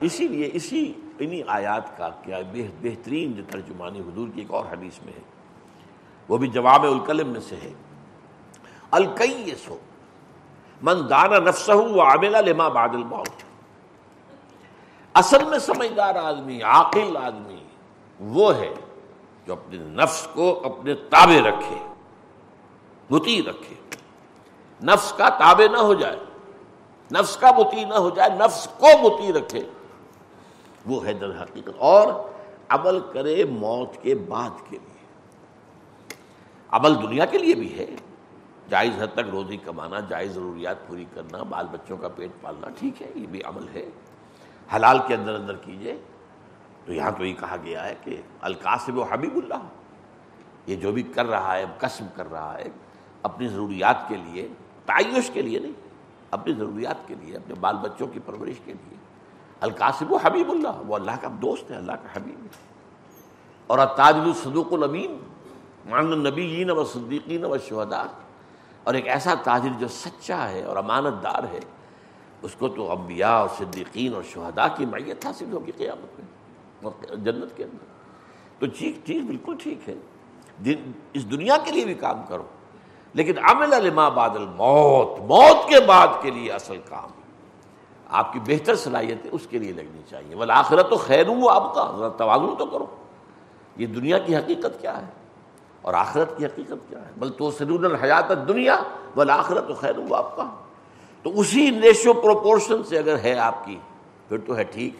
[0.00, 2.38] اسی لیے اسی انہی آیات کا کیا
[2.82, 5.22] بہترین جو ترجمانی حضور کی ایک اور حدیث میں ہے،
[6.28, 7.72] وہ بھی جواب الکلم میں سے ہے۔
[8.90, 9.78] الکئی سو
[10.82, 13.42] من دانا نفس ہوں وہ عاملہ لما بعد الموت۔
[15.14, 17.62] اصل میں سمجھدار آدمی، عاقل آدمی
[18.20, 18.72] وہ ہے
[19.46, 21.76] جو اپنے نفس کو اپنے تابع رکھے،
[23.10, 23.74] متی رکھے۔
[24.82, 26.16] نفس کا تابع نہ ہو جائے،
[27.12, 29.60] نفس کا متی نہ ہو جائے، نفس کو متی رکھے،
[30.86, 32.12] وہ ہے در حقیقت۔ اور
[32.68, 35.06] عمل کرے موت کے بعد کے لیے۔
[36.70, 37.86] عمل دنیا کے لیے بھی ہے۔
[38.70, 43.02] جائز حد تک روزی کمانا، جائز ضروریات پوری کرنا، بال بچوں کا پیٹ پالنا، ٹھیک
[43.02, 43.88] ہے، یہ بھی عمل ہے۔
[44.76, 45.98] حلال کے اندر اندر کیجیے۔
[46.84, 49.68] تو یہاں تو یہ کہا گیا ہے کہ القاسب و حبیب اللہ،
[50.66, 52.68] یہ جو بھی کر رہا ہے، قسم کر رہا ہے،
[53.22, 54.48] اپنی ضروریات کے لیے،
[54.86, 55.72] تعیش کے لیے نہیں،
[56.30, 58.96] اپنی ضروریات کے لیے، اپنے بال بچوں کی پرورش کے لیے۔
[59.60, 62.72] القاسب و حبیب اللہ، وہ اللہ کا دوست ہے، اللہ کا حبیب ہے۔
[63.66, 65.18] اور تاجل الصدوق الامین
[65.86, 68.06] مان النبیین و صدیقین و شہدا
[68.84, 71.60] اور ایک ایسا تاجر جو سچا ہے اور امانت دار ہے،
[72.42, 76.41] اس کو تو انبیاء اور صدیقین اور شہداء کی معیت حاصل ہوگی قیامت میں۔
[77.14, 77.84] جنت کے اندر۔
[78.58, 79.94] تو چیز چیز بالکل ٹھیک ہے۔
[81.12, 82.42] اس دنیا کے لیے بھی کام کرو۔
[83.12, 87.10] لیکن عمل علما بعد الموت، موت کے بعد کے لیے اصل کام۔
[88.08, 91.42] آپ کی بہتر صلاحیت ہے اس کے لیے لگنی چاہیے۔ بل آخرت تو خیر ہوں
[91.50, 92.86] آپ کا۔ توازن تو کرو۔
[93.76, 95.06] یہ دنیا کی حقیقت کیا ہے؟
[95.82, 98.82] اور آخرت کی حقیقت کیا ہے؟ بل تو سرون الحیات دنیا
[99.14, 100.50] بل آخرت تو خیر ہوں آپ کا۔
[101.22, 103.78] تو اسی ریشو پروپورشن سے اگر ہے آپ کی،
[104.28, 104.94] پھر تو ہے ٹھیک۔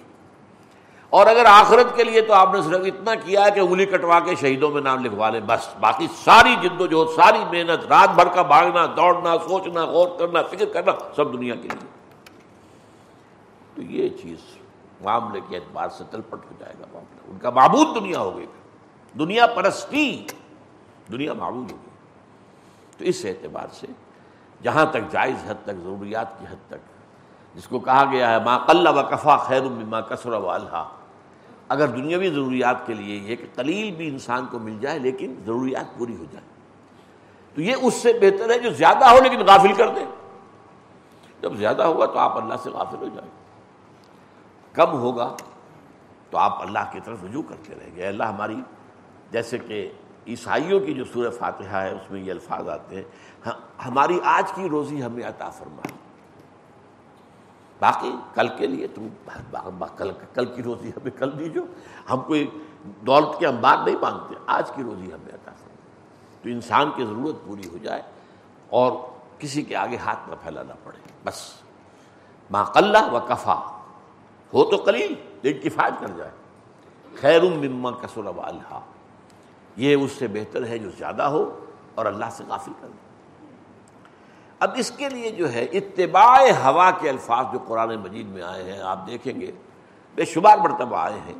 [1.12, 4.20] اور اگر آخرت کے لیے تو آپ نے صرف اتنا کیا ہے کہ انگلی کٹوا
[4.20, 8.10] کے شہیدوں میں نام لکھوا لیں، بس، باقی ساری جد و جہد، ساری محنت، رات
[8.10, 11.86] بھر کا بھاگنا، دوڑنا، سوچنا، غور کرنا، فکر کرنا، سب دنیا کے لیے۔
[13.74, 14.38] تو یہ چیز
[15.00, 18.46] معاملے کے اعتبار سے تلپٹ ہو جائے گا معاملہ۔ ان کا معبود دنیا ہو گئی۔
[19.18, 20.26] دنیا پرستی،
[21.12, 21.90] دنیا معبود ہوگی
[22.98, 23.86] تو اس اعتبار سے
[24.62, 26.92] جہاں تک جائز حد تک، ضروریات کی حد تک،
[27.54, 30.84] جس کو کہا گیا ہے، ما قل و کفا خیر مما کثر و الحا
[31.72, 35.98] اگر دنیاوی ضروریات کے لیے یہ کہ قلیل بھی انسان کو مل جائے، لیکن ضروریات
[35.98, 36.46] پوری ہو جائے۔
[37.56, 40.04] تو یہ اس سے بہتر ہے جو زیادہ ہو لیکن غافل کر دے۔
[41.40, 43.30] جب زیادہ ہوگا تو آپ اللہ سے غافل ہو جائیں
[44.72, 45.34] کم ہوگا
[46.30, 48.60] تو آپ اللہ کی طرف رجوع کرتے رہیں گے اللہ ہماری،
[49.30, 49.88] جیسے کہ
[50.26, 53.50] عیسائیوں کی جو سورہ فاتحہ ہے، اس میں یہ الفاظ آتے ہیں
[53.86, 55.92] ہماری آج کی روزی ہمیں عطا فرمائی
[57.82, 59.08] باقی کل کے لیے تم
[59.96, 61.60] کل کل کی روزی ہمیں کل دیجو۔
[62.10, 62.50] ہم کوئی
[62.84, 65.76] دولت کے ہم بات نہیں مانگتے، آج کی روزی ہمیں عطا فرمائی
[66.42, 68.02] تو انسان کی ضرورت پوری ہو جائے
[68.68, 68.92] اور
[69.38, 71.52] کسی کے آگے ہاتھ نہ پھیلانا پڑے۔ بس۔
[72.50, 73.54] ماں قلّہ و کفا۔
[74.54, 76.30] ہو تو قلیل، لیکن کفایت کر جائے۔
[77.20, 78.80] خیر مما کسر و اللہ
[79.76, 81.64] یہ اس سے بہتر ہے جو زیادہ ہو
[81.94, 83.11] اور اللہ سے غافل کر دے۔
[84.62, 88.72] اب اس کے لیے جو ہے اتباع ہوا کے الفاظ جو قرآن مجید میں آئے
[88.72, 89.52] ہیں، آپ دیکھیں گے،
[90.14, 91.34] بے شمار مرتبہ آئے ہیں۔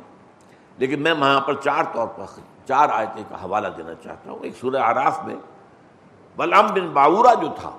[0.77, 2.25] لیکن میں وہاں پر چار طور پر
[2.67, 5.35] چار آیتیں کا حوالہ دینا چاہتا ہوں۔ ایک سورہ آراف میں
[6.35, 7.71] بلام بن باورا جو تھا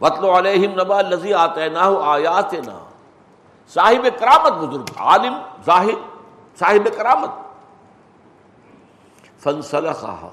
[0.00, 2.84] وطل علیہم نبا لذی آتے نہ آیات نہ
[3.68, 5.34] صاحب کرامت بزرگ، عالم،
[5.66, 5.98] ظاہر،
[6.58, 7.30] صاحب کرامت۔
[9.42, 10.28] فنسلخا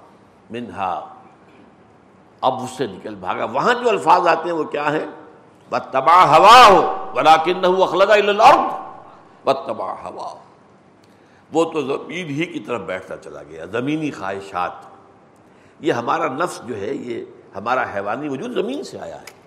[0.50, 1.14] منہا
[2.41, 5.06] اب اس سے نکل بھاگا۔ وہاں جو الفاظ آتے ہیں وہ کیا ہیں؟
[5.69, 8.52] بد تباہ ہوا ہو بلا کن اخلدا
[9.43, 10.39] بد تباہ ہوا ہو
[11.54, 14.71] وہ تو زمین ہی کی طرف بیٹھتا چلا گیا۔ زمینی خواہشات۔
[15.80, 19.41] یہ ہمارا نفس جو ہے، یہ ہمارا حیوانی وجود زمین سے آیا ہے۔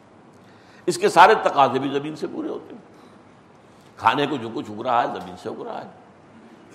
[0.87, 2.83] اس کے سارے تقاضے بھی زمین سے پورے ہوتے ہیں۔
[3.97, 5.89] کھانے کو جو کچھ اگ رہا ہے، زمین سے اگ رہا ہے۔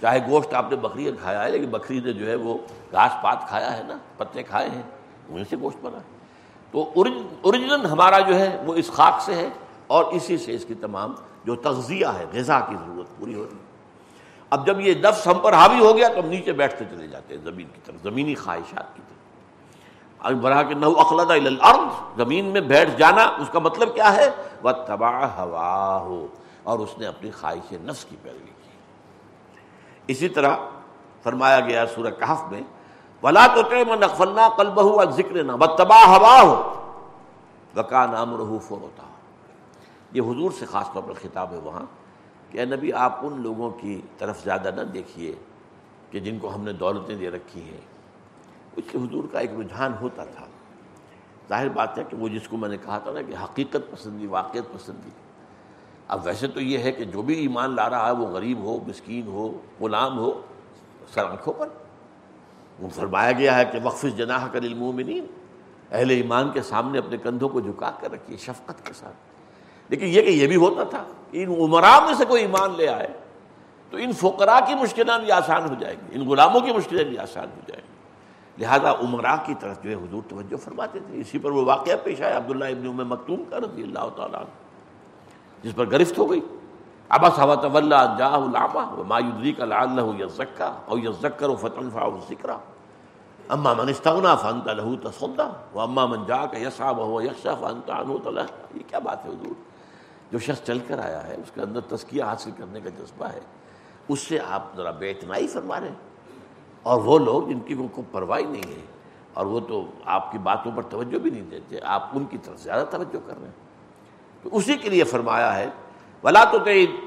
[0.02, 2.58] چاہے گوشت آپ نے بکری کا کھایا ہے، لیکن بکری نے جو ہے وہ
[2.92, 4.82] گھاس پات کھایا ہے نا، پتے کھائے ہیں۔
[5.30, 6.04] وہیں سے گوشت بنا۔ ہے
[6.72, 6.92] تو
[7.42, 9.50] اوریجنل ہمارا جو ہے وہ اس خاک سے ہے
[9.88, 11.14] اور اسی سے اس کی تمام
[11.46, 13.74] جو تغذیہ ہے، غذا کی ضرورت پوری ہو رہی ہے۔
[14.50, 17.36] اب جب یہ نفس ہم پر حاوی ہو گیا تو ہم نیچے بیٹھتے چلے جاتے
[17.36, 19.14] ہیں زمین کی طرف، زمینی خواہشات کی طرف۔
[20.26, 24.30] اب بڑھا کے نہ اخلدا الارض، زمین میں بیٹھ جانا اس کا مطلب کیا ہے؟
[24.64, 26.28] وہ تباہ ہوا ہو
[26.64, 28.70] اور اس نے اپنی خواہش نفس کی پیروی کی۔
[30.08, 30.56] اسی طرح
[31.24, 32.62] فرمایا گیا سورہ کہف میں
[33.24, 33.62] ولا تو
[34.00, 36.56] نقفلنا کل بہو ذکر نہ تباہ ہوا ہو
[37.76, 39.04] وکا نام رہو فروتا
[40.12, 41.86] یہ حضور سے خاص طور پر خطاب ہے وہاں
[42.52, 45.34] کہ نبی آپ ان لوگوں کی طرف زیادہ نہ دیکھیے
[46.10, 47.80] کہ جن کو ہم نے دولتیں دے رکھی ہیں.
[48.78, 50.46] اس کے حضور کا ایک رجحان ہوتا تھا.
[51.50, 54.28] ظاہر بات ہے کہ وہ جس کو میں نے کہا تھا نا کہ حقیقت پسندی،
[54.28, 55.10] واقعت پسندی.
[56.08, 58.78] اب ویسے تو یہ ہے کہ جو بھی ایمان لا رہا ہے، وہ غریب ہو،
[58.88, 60.32] مسکین ہو، غلام ہو،
[61.14, 61.68] سر آنکھوں پر
[62.94, 65.26] فرمایا گیا ہے کہ وقف جناح کر المومنین،
[65.92, 69.16] اہل ایمان کے سامنے اپنے کندھوں کو جھکا کر رکھیے، شفقت کے ساتھ۔
[69.90, 72.88] لیکن یہ کہ یہ بھی ہوتا تھا کہ ان عمرا میں سے کوئی ایمان لے
[72.88, 73.08] آئے،
[73.90, 77.18] تو ان فقراء کی مشکلات بھی آسان ہو جائے گی، ان غلاموں کی مشکلیں بھی
[77.18, 77.94] آسان ہو جائیں گی۔
[78.64, 82.22] لہذا عمرا کی طرف جو ہے حضور توجہ فرماتے تھے۔ اسی پر وہ واقعہ پیش
[82.22, 84.44] آیا، عبداللہ ابن ام مکتوم کا رضی اللہ تعالیٰ
[85.64, 86.40] جس پر گرفت ہو گئی۔
[87.16, 92.58] ابا صحبت اللہ جاہ العما ما یدریک لعلہ یزکا او یزکر فتنفع الذکرہ
[93.56, 98.80] اما من استغنا فانت له تصدى واما من جاءك يسعى وهو يخشى فانت عنه تلهى.
[98.80, 99.56] یہ کیا بات ہے حضور؟
[100.32, 103.40] جو شخص چل کر آیا ہے، اس کے اندر تزکیہ حاصل کرنے کا جذبہ ہے،
[104.08, 106.40] اس سے آپ ذرا بے اتنائی فرما رہے ہیں۔
[106.84, 108.86] اور وہ لوگ جن کی کو پرواہی نہیں ہے،
[109.34, 109.84] اور وہ تو
[110.16, 113.38] آپ کی باتوں پر توجہ بھی نہیں دیتے، آپ ان کی طرف زیادہ توجہ کر
[113.38, 115.70] رہے ہیں۔ تو اسی کے لیے فرمایا ہے
[116.24, 116.58] ولا تو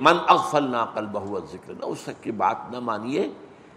[0.01, 3.31] من اغفل نہ قل بہو ذکر نہ، اس کی بات نہ مانیے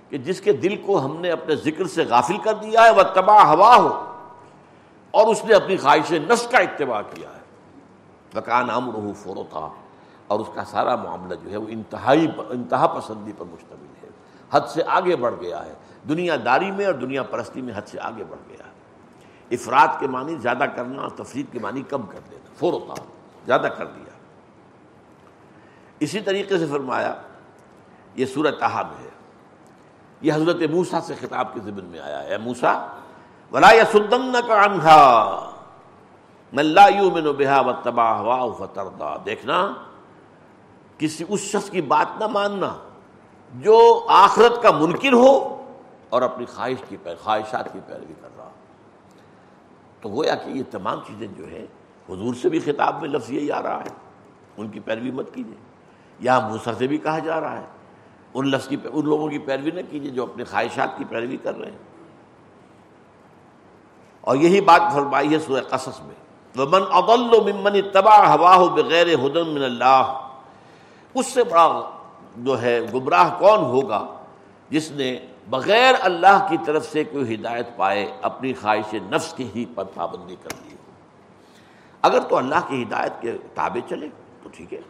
[0.10, 3.04] کہ جس کے دل کو ہم نے اپنے ذکر سے غافل کر دیا ہے وہ
[3.14, 4.14] تباہ ہوا ہو
[5.12, 7.40] اور اس نے اپنی خواہش نس کا اتباع کیا ہے۔
[8.36, 9.68] وکان عام رحو فروتا
[10.28, 14.10] اور اس کا سارا معاملہ جو ہے وہ انتہائی انتہا پسندی پر مشتمل ہے۔
[14.52, 15.74] حد سے آگے بڑھ گیا ہے۔
[16.10, 18.72] دنیا داری میں اور دنیا پرستی میں حد سے آگے بڑھ گیا ہے۔
[19.52, 22.94] افراد کے معنی زیادہ کرنا اور تفریح کے معنی کم کر دینا فوروتا
[23.46, 24.09] زیادہ کر دیا۔
[26.00, 27.16] اسی طریقے سے فرمایا،
[28.16, 29.10] یہ صورت میں ہے۔
[30.22, 32.88] یہ حضرت موسا سے خطاب کے ذمن میں آیا ہے۔ موسا
[33.52, 35.52] ولا یا سدن کا انہا
[36.54, 38.22] میں بحا و تباہ
[38.58, 39.74] فتردا دیکھنا،
[40.98, 42.76] کسی اس شخص کی بات نہ ماننا
[43.54, 45.64] جو آخرت کا منکر ہو
[46.10, 48.50] اور اپنی خواہش کی پیر خواہشات کی پیروی کر رہا۔
[50.02, 51.66] تو گویا کہ یہ تمام چیزیں جو ہے
[52.10, 53.90] حضور سے بھی خطاب میں لفظ یہی آ رہا ہے۔
[54.58, 55.69] ان کی پیروی مت کیجیے
[56.20, 57.66] یہاں موسا سے بھی کہا جا رہا ہے۔
[58.34, 61.58] ان لفظ کی ان لوگوں کی پیروی نہ کیجیے جو اپنے خواہشات کی پیروی کر
[61.58, 61.78] رہے ہیں۔
[64.22, 66.16] اور یہی بات فرمائی ہے سورہ قصص میں۔
[66.58, 70.28] ومن اضل ممن اتبع ہواہ بغیر ہدن من اللہ
[71.14, 71.90] اس سے بڑا
[72.36, 74.08] جو ہے، گمراہ کون ہوگا
[74.70, 79.66] جس نے بغیر اللہ کی طرف سے کوئی ہدایت پائے، اپنی خواہش نفس کی ہی
[79.76, 80.76] پر پابندی کر لی
[82.02, 84.08] اگر تو اللہ کی ہدایت کے تابع چلے
[84.44, 84.82] تو ٹھیک ہے۔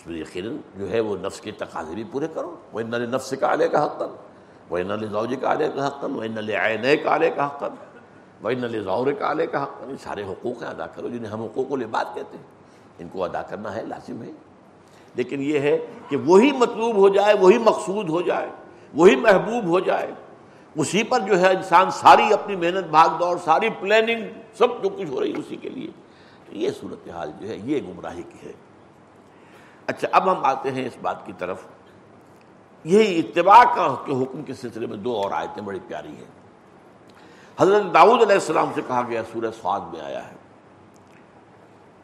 [0.00, 3.34] اس میں یقیناً جو ہے وہ نفس کے تقاضے بھی پورے کرو۔ وہ نل نفس
[3.40, 4.16] کا علیہ کا حقن
[4.70, 7.74] وہ نل زوج کا علیہ کا حقن وہ نل عین کا علیہ کا حقن
[8.40, 11.72] بھائی نل ظور کا علیہ کا حق سارے حقوق ہیں ادا کرو، جنہیں ہم حقوق
[11.90, 12.44] بات کہتے ہیں۔
[12.98, 14.30] ان کو ادا کرنا ہے، لازم ہے۔
[15.14, 18.48] لیکن یہ ہے کہ وہی مطلوب ہو جائے، وہی مقصود ہو جائے،
[18.94, 20.10] وہی محبوب ہو جائے۔
[20.76, 24.24] اسی پر جو ہے انسان ساری اپنی محنت، بھاگ دوڑ، ساری پلاننگ
[24.58, 25.90] سب جو کچھ ہو رہی ہے اسی کے لیے۔
[26.46, 28.52] تو یہ صورتحال جو ہے، یہ گمراہی کی ہے۔
[29.90, 31.62] اچھا اب ہم آتے ہیں اس بات کی طرف۔
[32.84, 36.30] یہی اتباع کا کے حکم کے سلسلے میں دو اور آیتیں بڑی پیاری ہیں۔
[37.60, 40.34] حضرت داؤد علیہ السلام سے کہا گیا، سورہ سعاد میں آیا ہے۔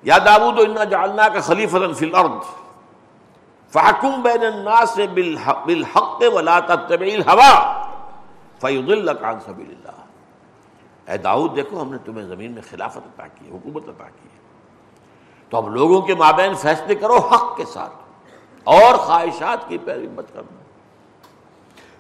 [0.03, 2.47] یا داود انا جالنا کا خلیف فی الارض،
[3.73, 5.01] فحکم بین الناس
[5.67, 7.67] بالحق ولا تتبع الهوى
[8.61, 13.51] فیضلک عن سبیل اللہ۔ اے داؤد، دیکھو، ہم نے تمہیں زمین میں خلافت عطا کی،
[13.51, 14.29] حکومت عطا کی۔
[15.49, 17.93] تو اب لوگوں کے مابین فیصلے کرو حق کے ساتھ
[18.65, 20.63] اور خواہشات کی پیروی مت کرنا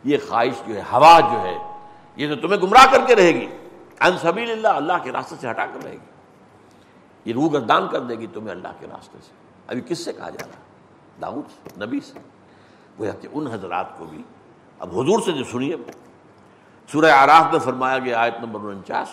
[0.04, 1.58] یہ خواہش جو ہے، ہوا جو ہے،
[2.16, 3.46] یہ تو تمہیں گمراہ کر کے رہے گی۔
[4.00, 6.10] ان سبیل اللہ اللہ کے راستے سے ہٹا کر رہے گی۔
[7.24, 9.32] یہ روح گردان کر دے گی تمہیں اللہ کے راستے سے۔
[9.66, 10.60] ابھی کس سے کہا جا رہا
[11.22, 12.18] داؤد نبی سے۔
[12.98, 14.22] وہ ان حضرات کو بھی،
[14.78, 15.76] اب حضور سے جو سنیے۔
[16.92, 19.08] سورہ آراف میں فرمایا گیا، آیت نمبر انچاس۔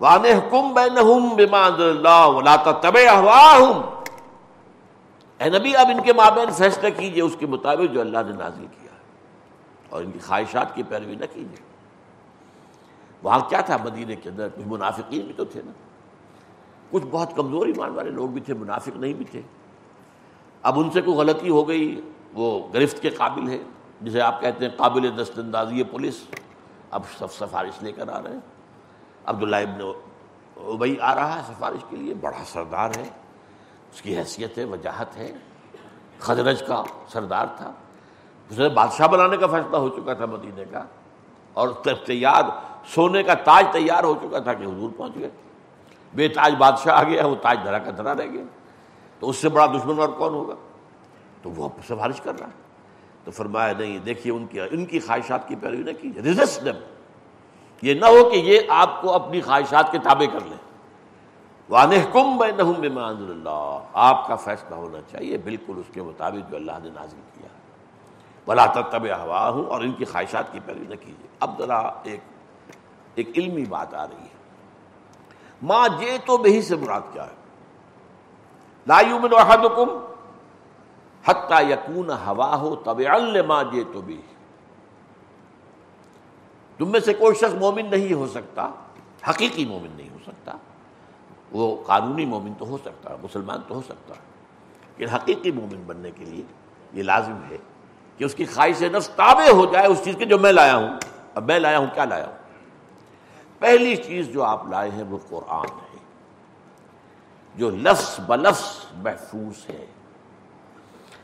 [0.00, 3.80] وان حکم بینہم بما انزل اللہ ولا تتبع اهواهم
[5.38, 8.66] اے نبی، اب ان کے مابین فیصلہ کیجیے اس کے مطابق جو اللہ نے نازل
[8.80, 8.92] کیا
[9.88, 11.62] اور ان کی خواہشات کی پیروی نہ کیجیے
[13.22, 15.72] وہاں کیا تھا؟ مدینے کے اندر کچھ منافقین بھی تو تھے نا۔
[16.90, 19.42] کچھ بہت کمزور ایمان والے لوگ بھی تھے، منافق نہیں بھی تھے۔
[20.62, 22.00] اب ان سے کوئی غلطی ہو گئی،
[22.34, 23.58] وہ گرفت کے قابل ہے
[24.00, 26.24] جسے آپ کہتے ہیں قابل دست اندازی پولیس۔
[26.90, 28.53] اب سب سفارش لے کر آ رہے ہیں۔
[29.26, 29.80] عبداللہ ابن
[30.56, 33.08] ابئی آ رہا ہے سفارش کے لیے، بڑا سردار ہے،
[33.92, 35.32] اس کی حیثیت ہے، وجاہت ہے،
[36.18, 37.72] خدرج کا سردار تھا۔
[38.50, 40.84] اسے بادشاہ بنانے کا فیصلہ ہو چکا تھا مدینے کا
[41.52, 41.68] اور
[42.06, 42.42] تیار،
[42.86, 45.30] سونے کا تاج تیار ہو چکا تھا کہ حضور پہنچ گئے۔
[46.14, 48.44] بے تاج بادشاہ آ گیا، وہ تاج دھرا کا دھرا رہ گیا۔
[49.20, 50.54] تو اس سے بڑا دشمن اور کون ہوگا؟
[51.42, 52.62] تو وہ سفارش کر رہا ہے۔
[53.24, 56.62] تو فرمایا، نہیں، دیکھیے، ان کی ان کی خواہشات کی پیروی نہ کیجیے۔ ریزسٹ
[57.84, 60.56] یہ نہ ہو کہ یہ آپ کو اپنی خواہشات کے تابع کر لیں
[61.68, 66.56] وانحکم بینہم بما انزل اللہ آپ کا فیصلہ ہونا چاہیے بالکل اس کے مطابق جو
[66.56, 67.48] اللہ نے نازل کیا۔
[68.46, 72.20] بلا تب ہوا ہوں اور ان کی خواہشات کی پیروی نہ کیجیے۔ اب ذرا ایک
[73.14, 74.34] ایک علمی بات آ رہی ہے۔
[75.62, 77.36] ماں جے تو بہی سے مراد کیا ہے؟
[78.86, 79.98] لا یومن احدکم
[81.24, 83.00] حتی یکون ہوا ہو تب
[83.46, 84.20] ماں جے تو بھی
[86.78, 88.70] تم میں سے کوئی شخص مومن نہیں ہو سکتا،
[89.30, 90.56] حقیقی مومن نہیں ہو سکتا،
[91.52, 94.14] وہ قانونی مومن تو ہو سکتا، مسلمان تو ہو سکتا۔
[94.96, 96.42] لیکن حقیقی مومن بننے کے لیے
[96.92, 97.56] یہ لازم ہے
[98.18, 100.88] کہ اس کی خواہش نفس تابع ہو جائے اس چیز کے جو میں لایا ہوں۔
[101.34, 102.34] اب میں لایا ہوں، کیا لایا ہوں؟
[103.58, 105.98] پہلی چیز جو آپ لائے ہیں وہ قرآن ہے،
[107.54, 109.86] جو لفظ بلفظ محفوظ ہے۔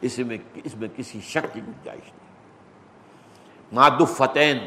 [0.01, 2.31] اس میں اس میں کسی شک کی گنجائش نہیں۔
[3.73, 4.59] ماد فتین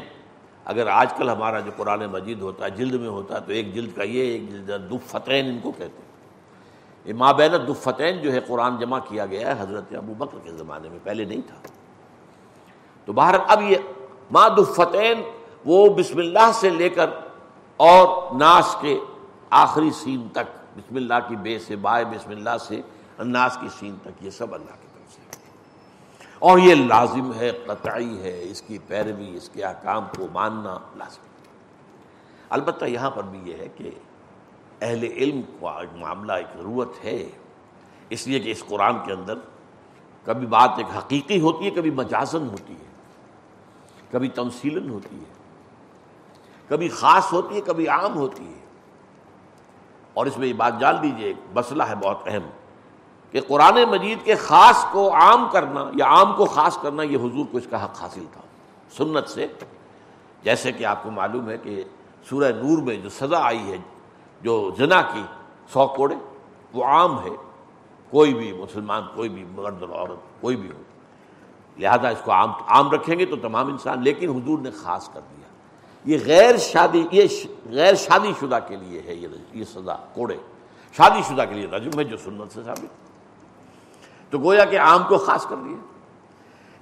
[0.64, 3.74] اگر آج کل ہمارا جو قرآن مجید ہوتا ہے، جلد میں ہوتا ہے، تو ایک
[3.74, 6.12] جلد کا یہ، ایک جلد دفتین ان کو کہتے ہیں۔
[7.04, 10.88] یہ مابین دفتین جو ہے قرآن جمع کیا گیا ہے حضرت ابو بکر کے زمانے
[10.88, 11.56] میں، پہلے نہیں تھا۔
[13.04, 13.76] تو باہر اب یہ
[14.30, 15.22] ماد الفتین
[15.64, 17.10] وہ بسم اللہ سے لے کر
[17.76, 18.98] اور ناس کے
[19.50, 22.80] آخری سین تک، بسم اللہ کی بے سے بائے، بسم اللہ سے
[23.18, 24.93] ناس کی سین تک، یہ سب اللہ کی طرف سے
[26.44, 31.22] اور یہ لازم ہے، قطعی ہے، اس کی پیروی، اس کے احکام کو ماننا لازم
[32.50, 33.90] البتہ یہاں پر بھی یہ ہے کہ
[34.80, 37.28] اہل علم کا معاملہ، ایک ضرورت ہے۔
[38.10, 39.34] اس لیے کہ اس قرآن کے اندر
[40.24, 42.86] کبھی بات ایک حقیقی ہوتی ہے، کبھی مجازن ہوتی ہے،
[44.10, 45.32] کبھی تمثیلن ہوتی ہے،
[46.68, 48.64] کبھی خاص ہوتی ہے، کبھی عام ہوتی ہے۔
[50.14, 52.50] اور اس میں یہ بات جان لیجیے مسئلہ ہے بہت اہم۔
[53.30, 57.44] کہ قرآن مجید کے خاص کو عام کرنا یا عام کو خاص کرنا یہ حضور
[57.50, 58.40] کو اس کا حق حاصل تھا۔
[58.96, 59.46] سنت سے
[60.42, 61.84] جیسے کہ آپ کو معلوم ہے کہ
[62.28, 63.76] سورہ نور میں جو سزا آئی ہے،
[64.42, 65.22] جو زنا کی
[65.72, 66.14] سو کوڑے،
[66.72, 67.30] وہ عام ہے۔
[68.10, 70.82] کوئی بھی مسلمان، کوئی بھی مرد اور عورت، کوئی بھی ہو۔
[71.78, 75.20] لہذا اس کو عام عام رکھیں گے تو تمام انسان، لیکن حضور نے خاص کر
[75.30, 75.48] دیا۔
[76.04, 77.26] یہ غیر شادی، یہ
[77.70, 80.36] غیر شادی شدہ کے لیے ہے یہ یہ سزا، کوڑے۔
[80.92, 83.03] شادی شدہ کے لیے رجم ہے جو سنت سے ثابت۔
[84.34, 85.76] تو گویا کہ عام کو خاص کر دیا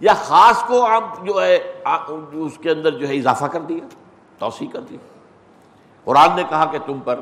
[0.01, 1.83] یا خاص کو عام جو ہے
[2.33, 3.89] اس کے اندر جو ہے اضافہ کر دیا،
[4.39, 4.99] توسیع کر دیا۔
[6.05, 7.21] قرآن نے کہا کہ تم پر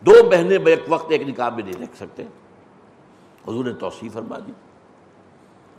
[0.00, 2.22] دو بہنیں بیک وقت ایک نکاح میں نہیں رکھ سکتے۔
[3.48, 4.52] حضور نے توسیع فرما دی۔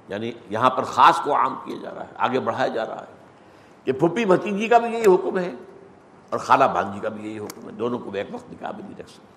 [0.08, 3.16] یعنی یہاں پر خاص کو عام کیا جا رہا ہے، آگے بڑھایا جا رہا ہے۔
[3.84, 5.52] کہ پھپھی بھتیجی کا بھی یہی حکم ہے
[6.30, 9.00] اور خالہ بانجی کا بھی یہی حکم ہے، دونوں کو ایک وقت نکاح بھی نہیں
[9.00, 9.28] رکھ سکتے۔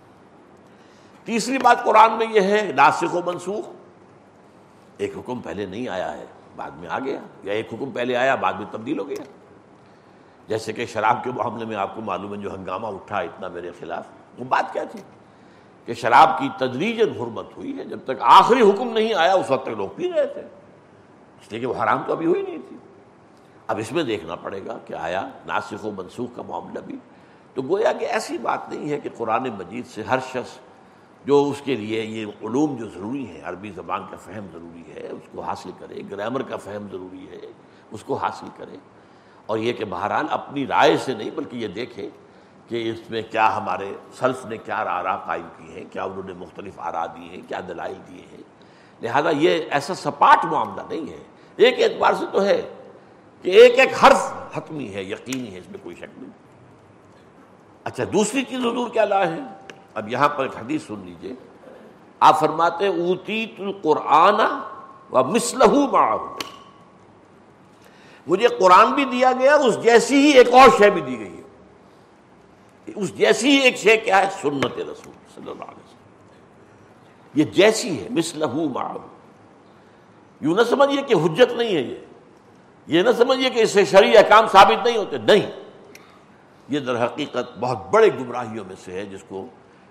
[1.24, 3.79] تیسری بات قرآن میں یہ ہے، ناسخ و منسوخ۔
[5.00, 6.24] ایک حکم پہلے نہیں آیا ہے،
[6.56, 9.24] بعد میں آ گیا، یا ایک حکم پہلے آیا، بعد میں تبدیل ہو گیا۔
[10.48, 13.70] جیسے کہ شراب کے معاملے میں آپ کو معلوم ہے جو ہنگامہ اٹھا اتنا میرے
[13.78, 14.04] خلاف،
[14.38, 15.00] وہ بات کیا تھی؟
[15.86, 19.62] کہ شراب کی تدریجن حرمت ہوئی ہے، جب تک آخری حکم نہیں آیا، اس وقت
[19.62, 20.40] تک لوگ پی رہے تھے۔
[21.40, 22.76] اس لیے کہ وہ حرام تو ابھی ہوئی نہیں تھی۔
[23.66, 26.96] اب اس میں دیکھنا پڑے گا کہ آیا ناسخ و منسوخ کا معاملہ بھی۔
[27.54, 30.69] تو گویا کہ ایسی بات نہیں ہے کہ قرآن مجید سے ہر شخص
[31.24, 35.08] جو اس کے لیے یہ علوم جو ضروری ہے عربی زبان کا فہم ضروری ہے،
[35.10, 37.52] اس کو حاصل کرے، گرامر کا فہم ضروری ہے،
[37.90, 38.76] اس کو حاصل کرے۔
[39.46, 42.08] اور یہ کہ بہرحال اپنی رائے سے نہیں، بلکہ یہ دیکھے
[42.68, 46.32] کہ اس میں کیا ہمارے سلف نے کیا آرا قائم کی ہیں، کیا انہوں نے
[46.32, 48.42] مختلف آرا دیے ہیں، کیا دلائل دیے ہیں۔
[49.02, 51.22] لہذا یہ ایسا سپاٹ معاملہ نہیں ہے۔
[51.56, 52.62] ایک اعتبار سے تو ہے
[53.42, 56.30] کہ ایک ایک حرف حتمی ہے، یقینی ہے، اس میں کوئی شک نہیں۔
[57.84, 59.40] اچھا دوسری چیز حضور کیا لا ہے؟
[59.94, 61.32] اب یہاں پر ایک حدیث سن لیجیے۔
[62.20, 63.46] آپ فرماتے اوتی
[63.82, 64.34] قرآن
[65.12, 65.86] و مسلح
[68.26, 71.36] مجھے قرآن بھی دیا گیا اور اس جیسی ہی ایک اور شے بھی دی گئی
[71.36, 71.42] ہے۔
[72.96, 76.00] اس جیسی ہی ایک شے کیا ہے؟ سنت رسول صلی اللہ علیہ وسلم۔
[77.34, 78.96] یہ جیسی ہے مسلح معاہ
[80.40, 81.96] یوں نہ سمجھیے کہ حجت نہیں ہے یہ۔
[82.86, 85.50] یہ نہ سمجھیے کہ اس سے شرعی احکام ثابت نہیں ہوتے۔ نہیں۔
[86.68, 89.46] یہ در حقیقت بہت بڑے گمراہیوں میں سے ہے، جس کو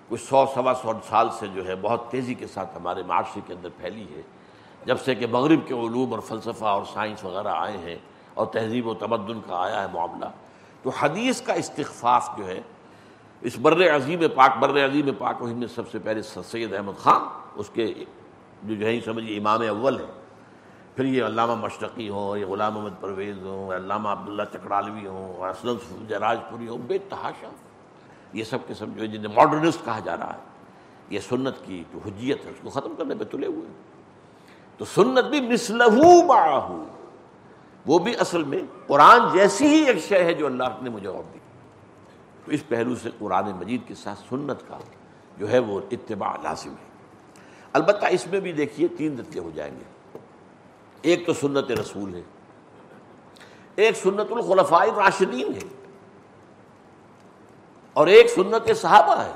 [0.09, 3.53] کوئی سو سوا سو سال سے جو ہے بہت تیزی کے ساتھ ہمارے معاشرے کے
[3.53, 4.21] اندر پھیلی ہے۔
[4.85, 7.95] جب سے کہ مغرب کے علوم اور فلسفہ اور سائنس وغیرہ آئے ہیں
[8.33, 10.25] اور تہذیب و تمدن کا آیا ہے معاملہ،
[10.83, 12.61] تو حدیث کا استغفاف جو ہے،
[13.41, 17.21] اس بر عظیم پاک، بر عظیم پاک میں سب سے پہلے سید احمد خان،
[17.55, 17.93] اس کے
[18.63, 20.11] جو جو ہے سمجھیے امام اول ہے
[20.95, 26.05] پھر یہ علامہ مشتقی ہوں یا غلام محمد پرویز ہوں علامہ عبداللہ چکرالوی ہوں اسلم
[26.07, 27.49] جراج پوری ہوں، بے تحاشا۔
[28.33, 30.39] یہ سب کے سب جو جنہیں ماڈرنسٹ کہا جا رہا ہے،
[31.09, 33.65] یہ سنت کی جو حجیت ہے، اس کو ختم کرنے پہ تلے ہوئے
[34.77, 36.85] تو سنت بھی مسلحو باہو
[37.85, 41.23] وہ بھی اصل میں قرآن جیسی ہی ایک شے ہے جو اللہ نے مجھے اور
[41.33, 41.39] دی۔
[42.45, 44.77] تو اس پہلو سے قرآن مجید کے ساتھ سنت کا
[45.37, 46.89] جو ہے وہ اتباع لازم ہے۔
[47.73, 50.17] البتہ اس میں بھی دیکھیے تین درجے ہو جائیں گے۔
[51.01, 52.21] ایک تو سنت رسول ہے۔
[53.75, 55.78] ایک سنت الخلفاء راشدین ہے۔
[57.99, 59.31] اور ایک سنت صحابہ ہے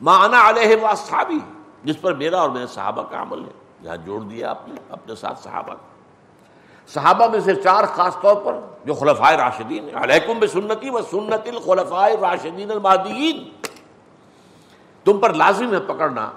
[0.00, 1.38] مانا علیہ و صحابی
[1.84, 3.50] جس پر میرا اور میرے صحابہ کا عمل ہے۔
[3.80, 5.76] یہاں جوڑ دیا آپ نے، اپنے ساتھ صحابہ۔ کا
[6.86, 11.48] صحابہ میں سے چار خاص طور پر، جو خلفائے راشدین ہیں۔ علیکم بسنتی و سنت
[11.48, 13.48] الخلفائے راشدین المادین
[15.04, 16.30] تم پر لازم ہے پکڑنا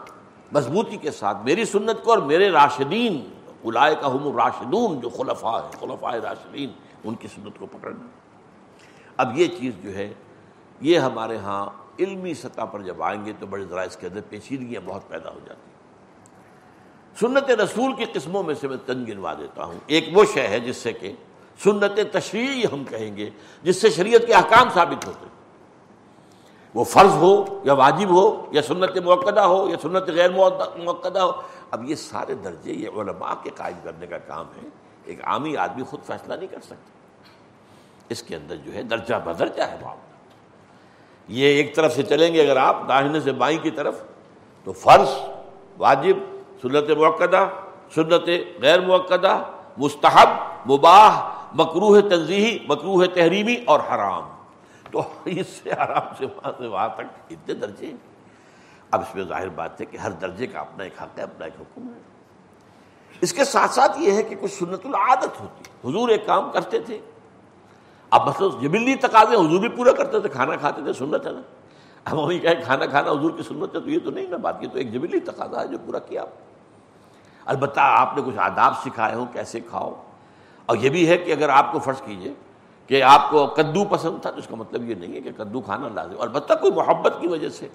[0.52, 3.30] مضبوطی کے ساتھ۔ میری سنت کو اور میرے راشدین
[3.66, 6.72] الائے کا ہم راشدون جو خلفاء ہے خلفاء راشدین،
[7.04, 8.08] ان کی سنت کو پکڑنا۔
[9.18, 10.14] اب یہ چیز جو ہے
[10.84, 11.70] یہ ہمارے ہاں
[12.00, 15.30] علمی سطح پر جب آئیں گے تو بڑے ذرا اس کے اندر پیچیدگیاں بہت پیدا
[15.30, 15.74] ہو جاتی ہیں۔
[17.20, 20.60] سنت رسول کی قسموں میں سے میں تن گنوا دیتا ہوں۔ ایک وہ شے ہے
[20.60, 21.14] جس سے کہ
[21.64, 23.30] سنت تشریعی ہم کہیں گے،
[23.64, 25.26] جس سے شریعت کے احکام ثابت ہوتے
[26.74, 31.32] وہ فرض ہو یا واجب ہو، یا سنت موقع ہو، یا سنت غیر موقع ہو۔
[31.72, 34.70] اب یہ سارے درجے، یہ علماء کے قائم کرنے کا کام ہے۔
[35.04, 36.92] ایک عامی آدمی خود فیصلہ نہیں کر سکتا۔
[38.10, 40.13] اس کے اندر جو ہے درجہ بدرجہ ہے معاملہ۔
[41.28, 44.04] یہ ایک طرف سے چلیں گے اگر آپ داہنے سے بائیں کی طرف،
[44.64, 45.10] تو فرض
[45.78, 46.18] واجب،
[46.62, 47.24] سنت موقع
[47.96, 48.30] سنت
[48.62, 49.44] غیر موقع
[49.78, 50.30] مستحب،
[50.72, 54.24] مباح مکروح تنظیحی مکروح تحریمی اور حرام۔
[54.92, 57.92] تو اس سے آرام سے وہاں سے وہاں تک اتنے درجے
[58.92, 61.46] اب اس میں ظاہر بات ہے کہ ہر درجے کا اپنا ایک حق ہے، اپنا
[61.46, 62.00] ایک حکم ہے۔
[63.22, 66.80] اس کے ساتھ ساتھ یہ ہے کہ کچھ سنت العادت ہوتی۔ حضور ایک کام کرتے
[66.80, 67.00] تھے۔
[68.14, 71.42] اب مثلاً جبلی تقاضے، حضور بھی پورا کرتے تھے، کھانا کھاتے تھے، سنت ہے نا۔
[72.06, 74.64] اب وہی کہے کھانا کھانا حضور کی سنت ہے تو یہ تو نہیں نا بات،
[74.64, 76.28] یہ تو ایک جبلی تقاضا ہے جو پورا کیا۔ آپ
[77.46, 80.04] البتہ آپ نے کچھ آداب سکھائے ہوں، کیسے کھاؤ۔
[80.66, 82.34] اور یہ بھی ہے کہ اگر آپ کو فرض کیجیے
[82.88, 85.62] کہ آپ کو کدو پسند تھا تو اس کا مطلب یہ نہیں ہے کہ کدو
[85.62, 87.68] کھانا لازم۔ البتہ کوئی محبت کی وجہ سے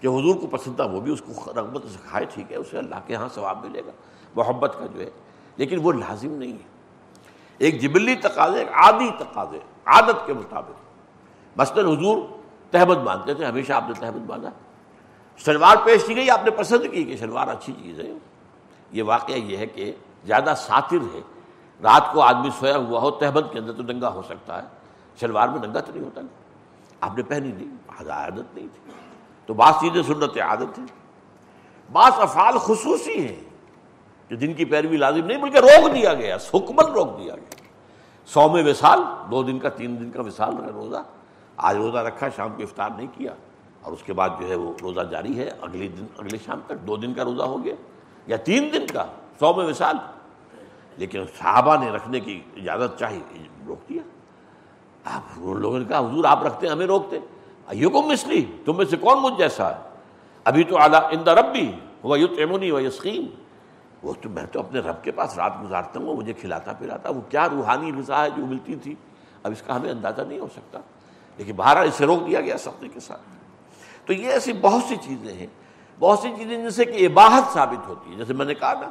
[0.00, 2.78] کہ حضور کو پسند تھا، وہ بھی اس کو رغبت سے کھائے، ٹھیک ہے، اسے
[2.78, 3.90] اللہ کے ہاں ثواب ملے گا۔
[4.36, 5.10] محبت کا جو ہے،
[5.56, 6.72] لیکن وہ لازم نہیں ہے۔
[7.58, 10.72] ایک جبلی تقاضے، ایک عادی تقاضے۔ عادت کے مطابق۔
[11.56, 12.22] مثلاً حضور
[12.70, 14.48] تہمت مانتے تھے، ہمیشہ آپ نے تہمت مانا
[15.36, 18.12] شلوار پیش کی گئی، آپ نے پسند کی کہ شلوار اچھی چیز ہے۔
[18.92, 19.92] یہ واقعہ یہ ہے کہ
[20.24, 21.20] زیادہ ساتر ہے۔
[21.82, 24.68] رات کو آدمی سویا ہوا ہو، تہمت کے اندر تو ننگا ہو سکتا ہے۔
[25.20, 26.20] شلوار میں ننگا تو نہیں ہوتا۔
[27.00, 27.68] آپ نے پہنی نہیں
[28.10, 28.92] عادت نہیں تھی۔
[29.46, 30.86] تو بعض چیزیں سنت عادت ہیں۔
[31.92, 33.40] بعض افعال خصوصی ہیں
[34.30, 37.61] جو جن کی پیروی لازم نہیں، بلکہ روک دیا گیا حکمن روک دیا گیا۔
[38.26, 38.98] سو میں وصال،
[39.30, 40.96] دو دن کا، تین دن کا وصال رہا روزہ۔
[41.56, 43.34] آج روزہ رکھا، شام کو افطار نہیں کیا۔
[43.82, 46.86] اور اس کے بعد جو ہے وہ روزہ جاری ہے۔ اگلی دن، اگلے شام تک
[46.86, 47.74] دو دن کا روزہ ہو گیا
[48.26, 49.04] یا تین دن کا۔
[49.38, 49.96] سو میں وصال۔
[50.96, 53.20] لیکن صحابہ نے رکھنے کی اجازت چاہی،
[53.66, 54.02] روک دیا۔
[55.04, 57.18] آپ لوگوں نے کہا، حضور، آپ رکھتے، ہمیں روکتے۔
[57.66, 59.80] ایوکم مسلی تم میں سے کون مجھ جیسا ہے؟
[60.44, 63.41] ابھی تو اعلیٰ ان رب بھی وہ یوت ایمونی و یسقین۔
[64.02, 67.10] وہ تو میں تو اپنے رب کے پاس رات گزارتا ہوں، وہ مجھے کھلاتا پلاتا،
[67.10, 68.94] وہ کیا روحانی غذا ہے جو ملتی تھی؟
[69.42, 70.78] اب اس کا ہمیں اندازہ نہیں ہو سکتا۔
[71.36, 73.20] لیکن باہر اسے روک دیا گیا سفر کے ساتھ۔
[74.06, 75.46] تو یہ ایسی بہت سی چیزیں ہیں،
[75.98, 78.88] بہت سی چیزیں جن سے کہ عباہت ثابت ہوتی ہے جیسے میں نے کہا نا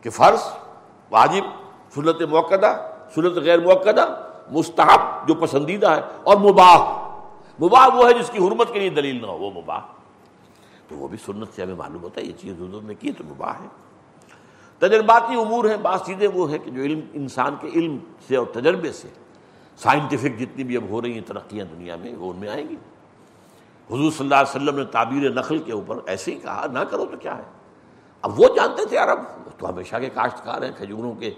[0.00, 0.42] کہ فرض،
[1.10, 1.42] واجب،
[1.94, 2.54] سنت موقع
[3.14, 3.90] سنت غیر موقع
[4.50, 6.78] مستحب جو پسندیدہ ہے، اور مباح۔
[7.62, 9.80] مباح وہ ہے جس کی حرمت کے لیے دلیل نہ ہو، وہ مباح۔
[10.88, 13.24] تو وہ بھی سنت سے ہمیں معلوم ہوتا ہے، یہ چیز حضور نے کی تو
[13.24, 13.89] مباح ہے۔
[14.80, 18.46] تجرباتی امور ہیں، بعض چیزیں وہ ہیں کہ جو علم، انسان کے علم سے اور
[18.52, 19.08] تجربے سے
[19.78, 22.76] سائنٹیفک جتنی بھی اب ہو رہی ہیں ترقیاں دنیا میں، وہ ان میں آئیں گی۔
[23.90, 27.04] حضور صلی اللہ علیہ وسلم نے تعبیر نقل کے اوپر ایسے ہی کہا، نہ کرو
[27.04, 27.42] تو کیا ہے؟
[28.22, 29.18] اب وہ جانتے تھے عرب
[29.58, 31.30] تو ہمیشہ کے کاشتکار ہیں، کھجوروں کے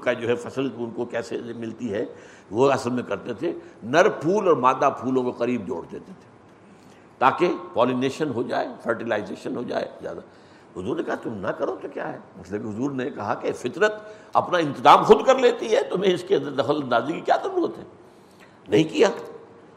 [0.00, 2.04] کا جو ہے فصل، ان کو کیسے ملتی ہے؟
[2.50, 3.52] وہ اصل میں کرتے تھے،
[3.82, 6.30] نر پھول اور مادہ پھولوں کو قریب جوڑ دیتے تھے،
[7.18, 10.20] تاکہ پالینیشن ہو جائے فرٹیلائزیشن ہو جائے، زیادہ۔
[10.76, 13.94] حضور نے کہا تم نہ کرو تو کیا ہے؟ مطلب حضور نے کہا کہ فطرت
[14.32, 17.78] اپنا انتظام خود کر لیتی ہے، تمہیں اس کے اندر دخل اندازی کی کیا ضرورت
[17.78, 17.82] ہے؟
[18.68, 19.08] نہیں کیا۔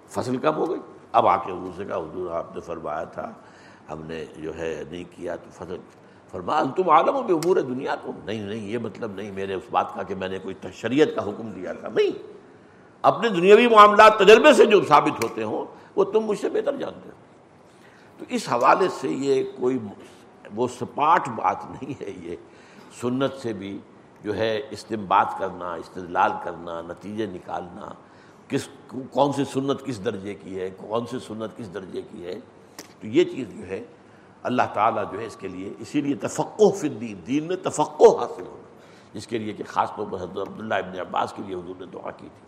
[0.08, 0.80] فصل کم ہو گئی؟
[1.12, 3.32] اب آ کے حضور سے کہا، حضور آپ نے فرمایا تھا،
[3.92, 5.78] ہم نے جو ہے نہیں کیا تو فصل۔
[6.32, 9.96] فرما تم عالم ہو امور دنیا کو نہیں نہیں، یہ مطلب نہیں میرے اس بات
[9.96, 12.12] کا کہ میں نے کوئی شریعت کا حکم دیا تھا۔ نہیں،
[13.02, 15.66] اپنے دنیاوی معاملات تجربے سے جو ثابت ہوتے ہوں،
[15.96, 17.16] وہ تم مجھ سے بہتر جانتے ہو۔
[18.18, 19.78] تو اس حوالے سے یہ کوئی
[20.54, 22.36] وہ سپاٹ بات نہیں ہے یہ۔
[23.02, 23.80] سنت سے بھی
[24.24, 27.94] جو ہے استمباد کرنا، استدلال کرنا، نتیجے نکالنا،
[28.48, 28.68] کس
[29.12, 32.40] کون سی سنت کس درجے کی ہے، کون سی سنت کس درجے کی ہے،
[33.02, 33.84] تو یہ چیز جو ہے
[34.44, 38.04] اللہ تعالیٰ جو ہے اس کے لیے اسی لیے تفقع فی الدین، دین میں تفقع
[38.04, 38.64] حاصل ہونا۔
[39.14, 41.86] جس کے لیے کہ خاص طور پر حضرت عبداللہ ابن عباس کے لیے حضور نے
[41.86, 42.46] دعا کی تھی۔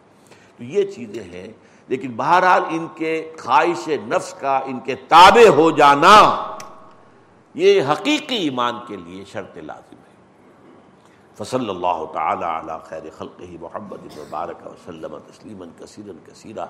[0.57, 1.47] تو یہ چیزیں ہیں،
[1.87, 6.41] لیکن بہرحال ان کے خواہش نفس کا، ان کے تابع ہو جانا
[7.57, 10.15] یہ حقیقی ایمان کے لیے شرط لازم ہے۔
[11.35, 16.65] فصل اللہ تعالیٰ علی خیر خلق ہی محمد مبارک وسلم تسلیما کثیرا کثیرہ۔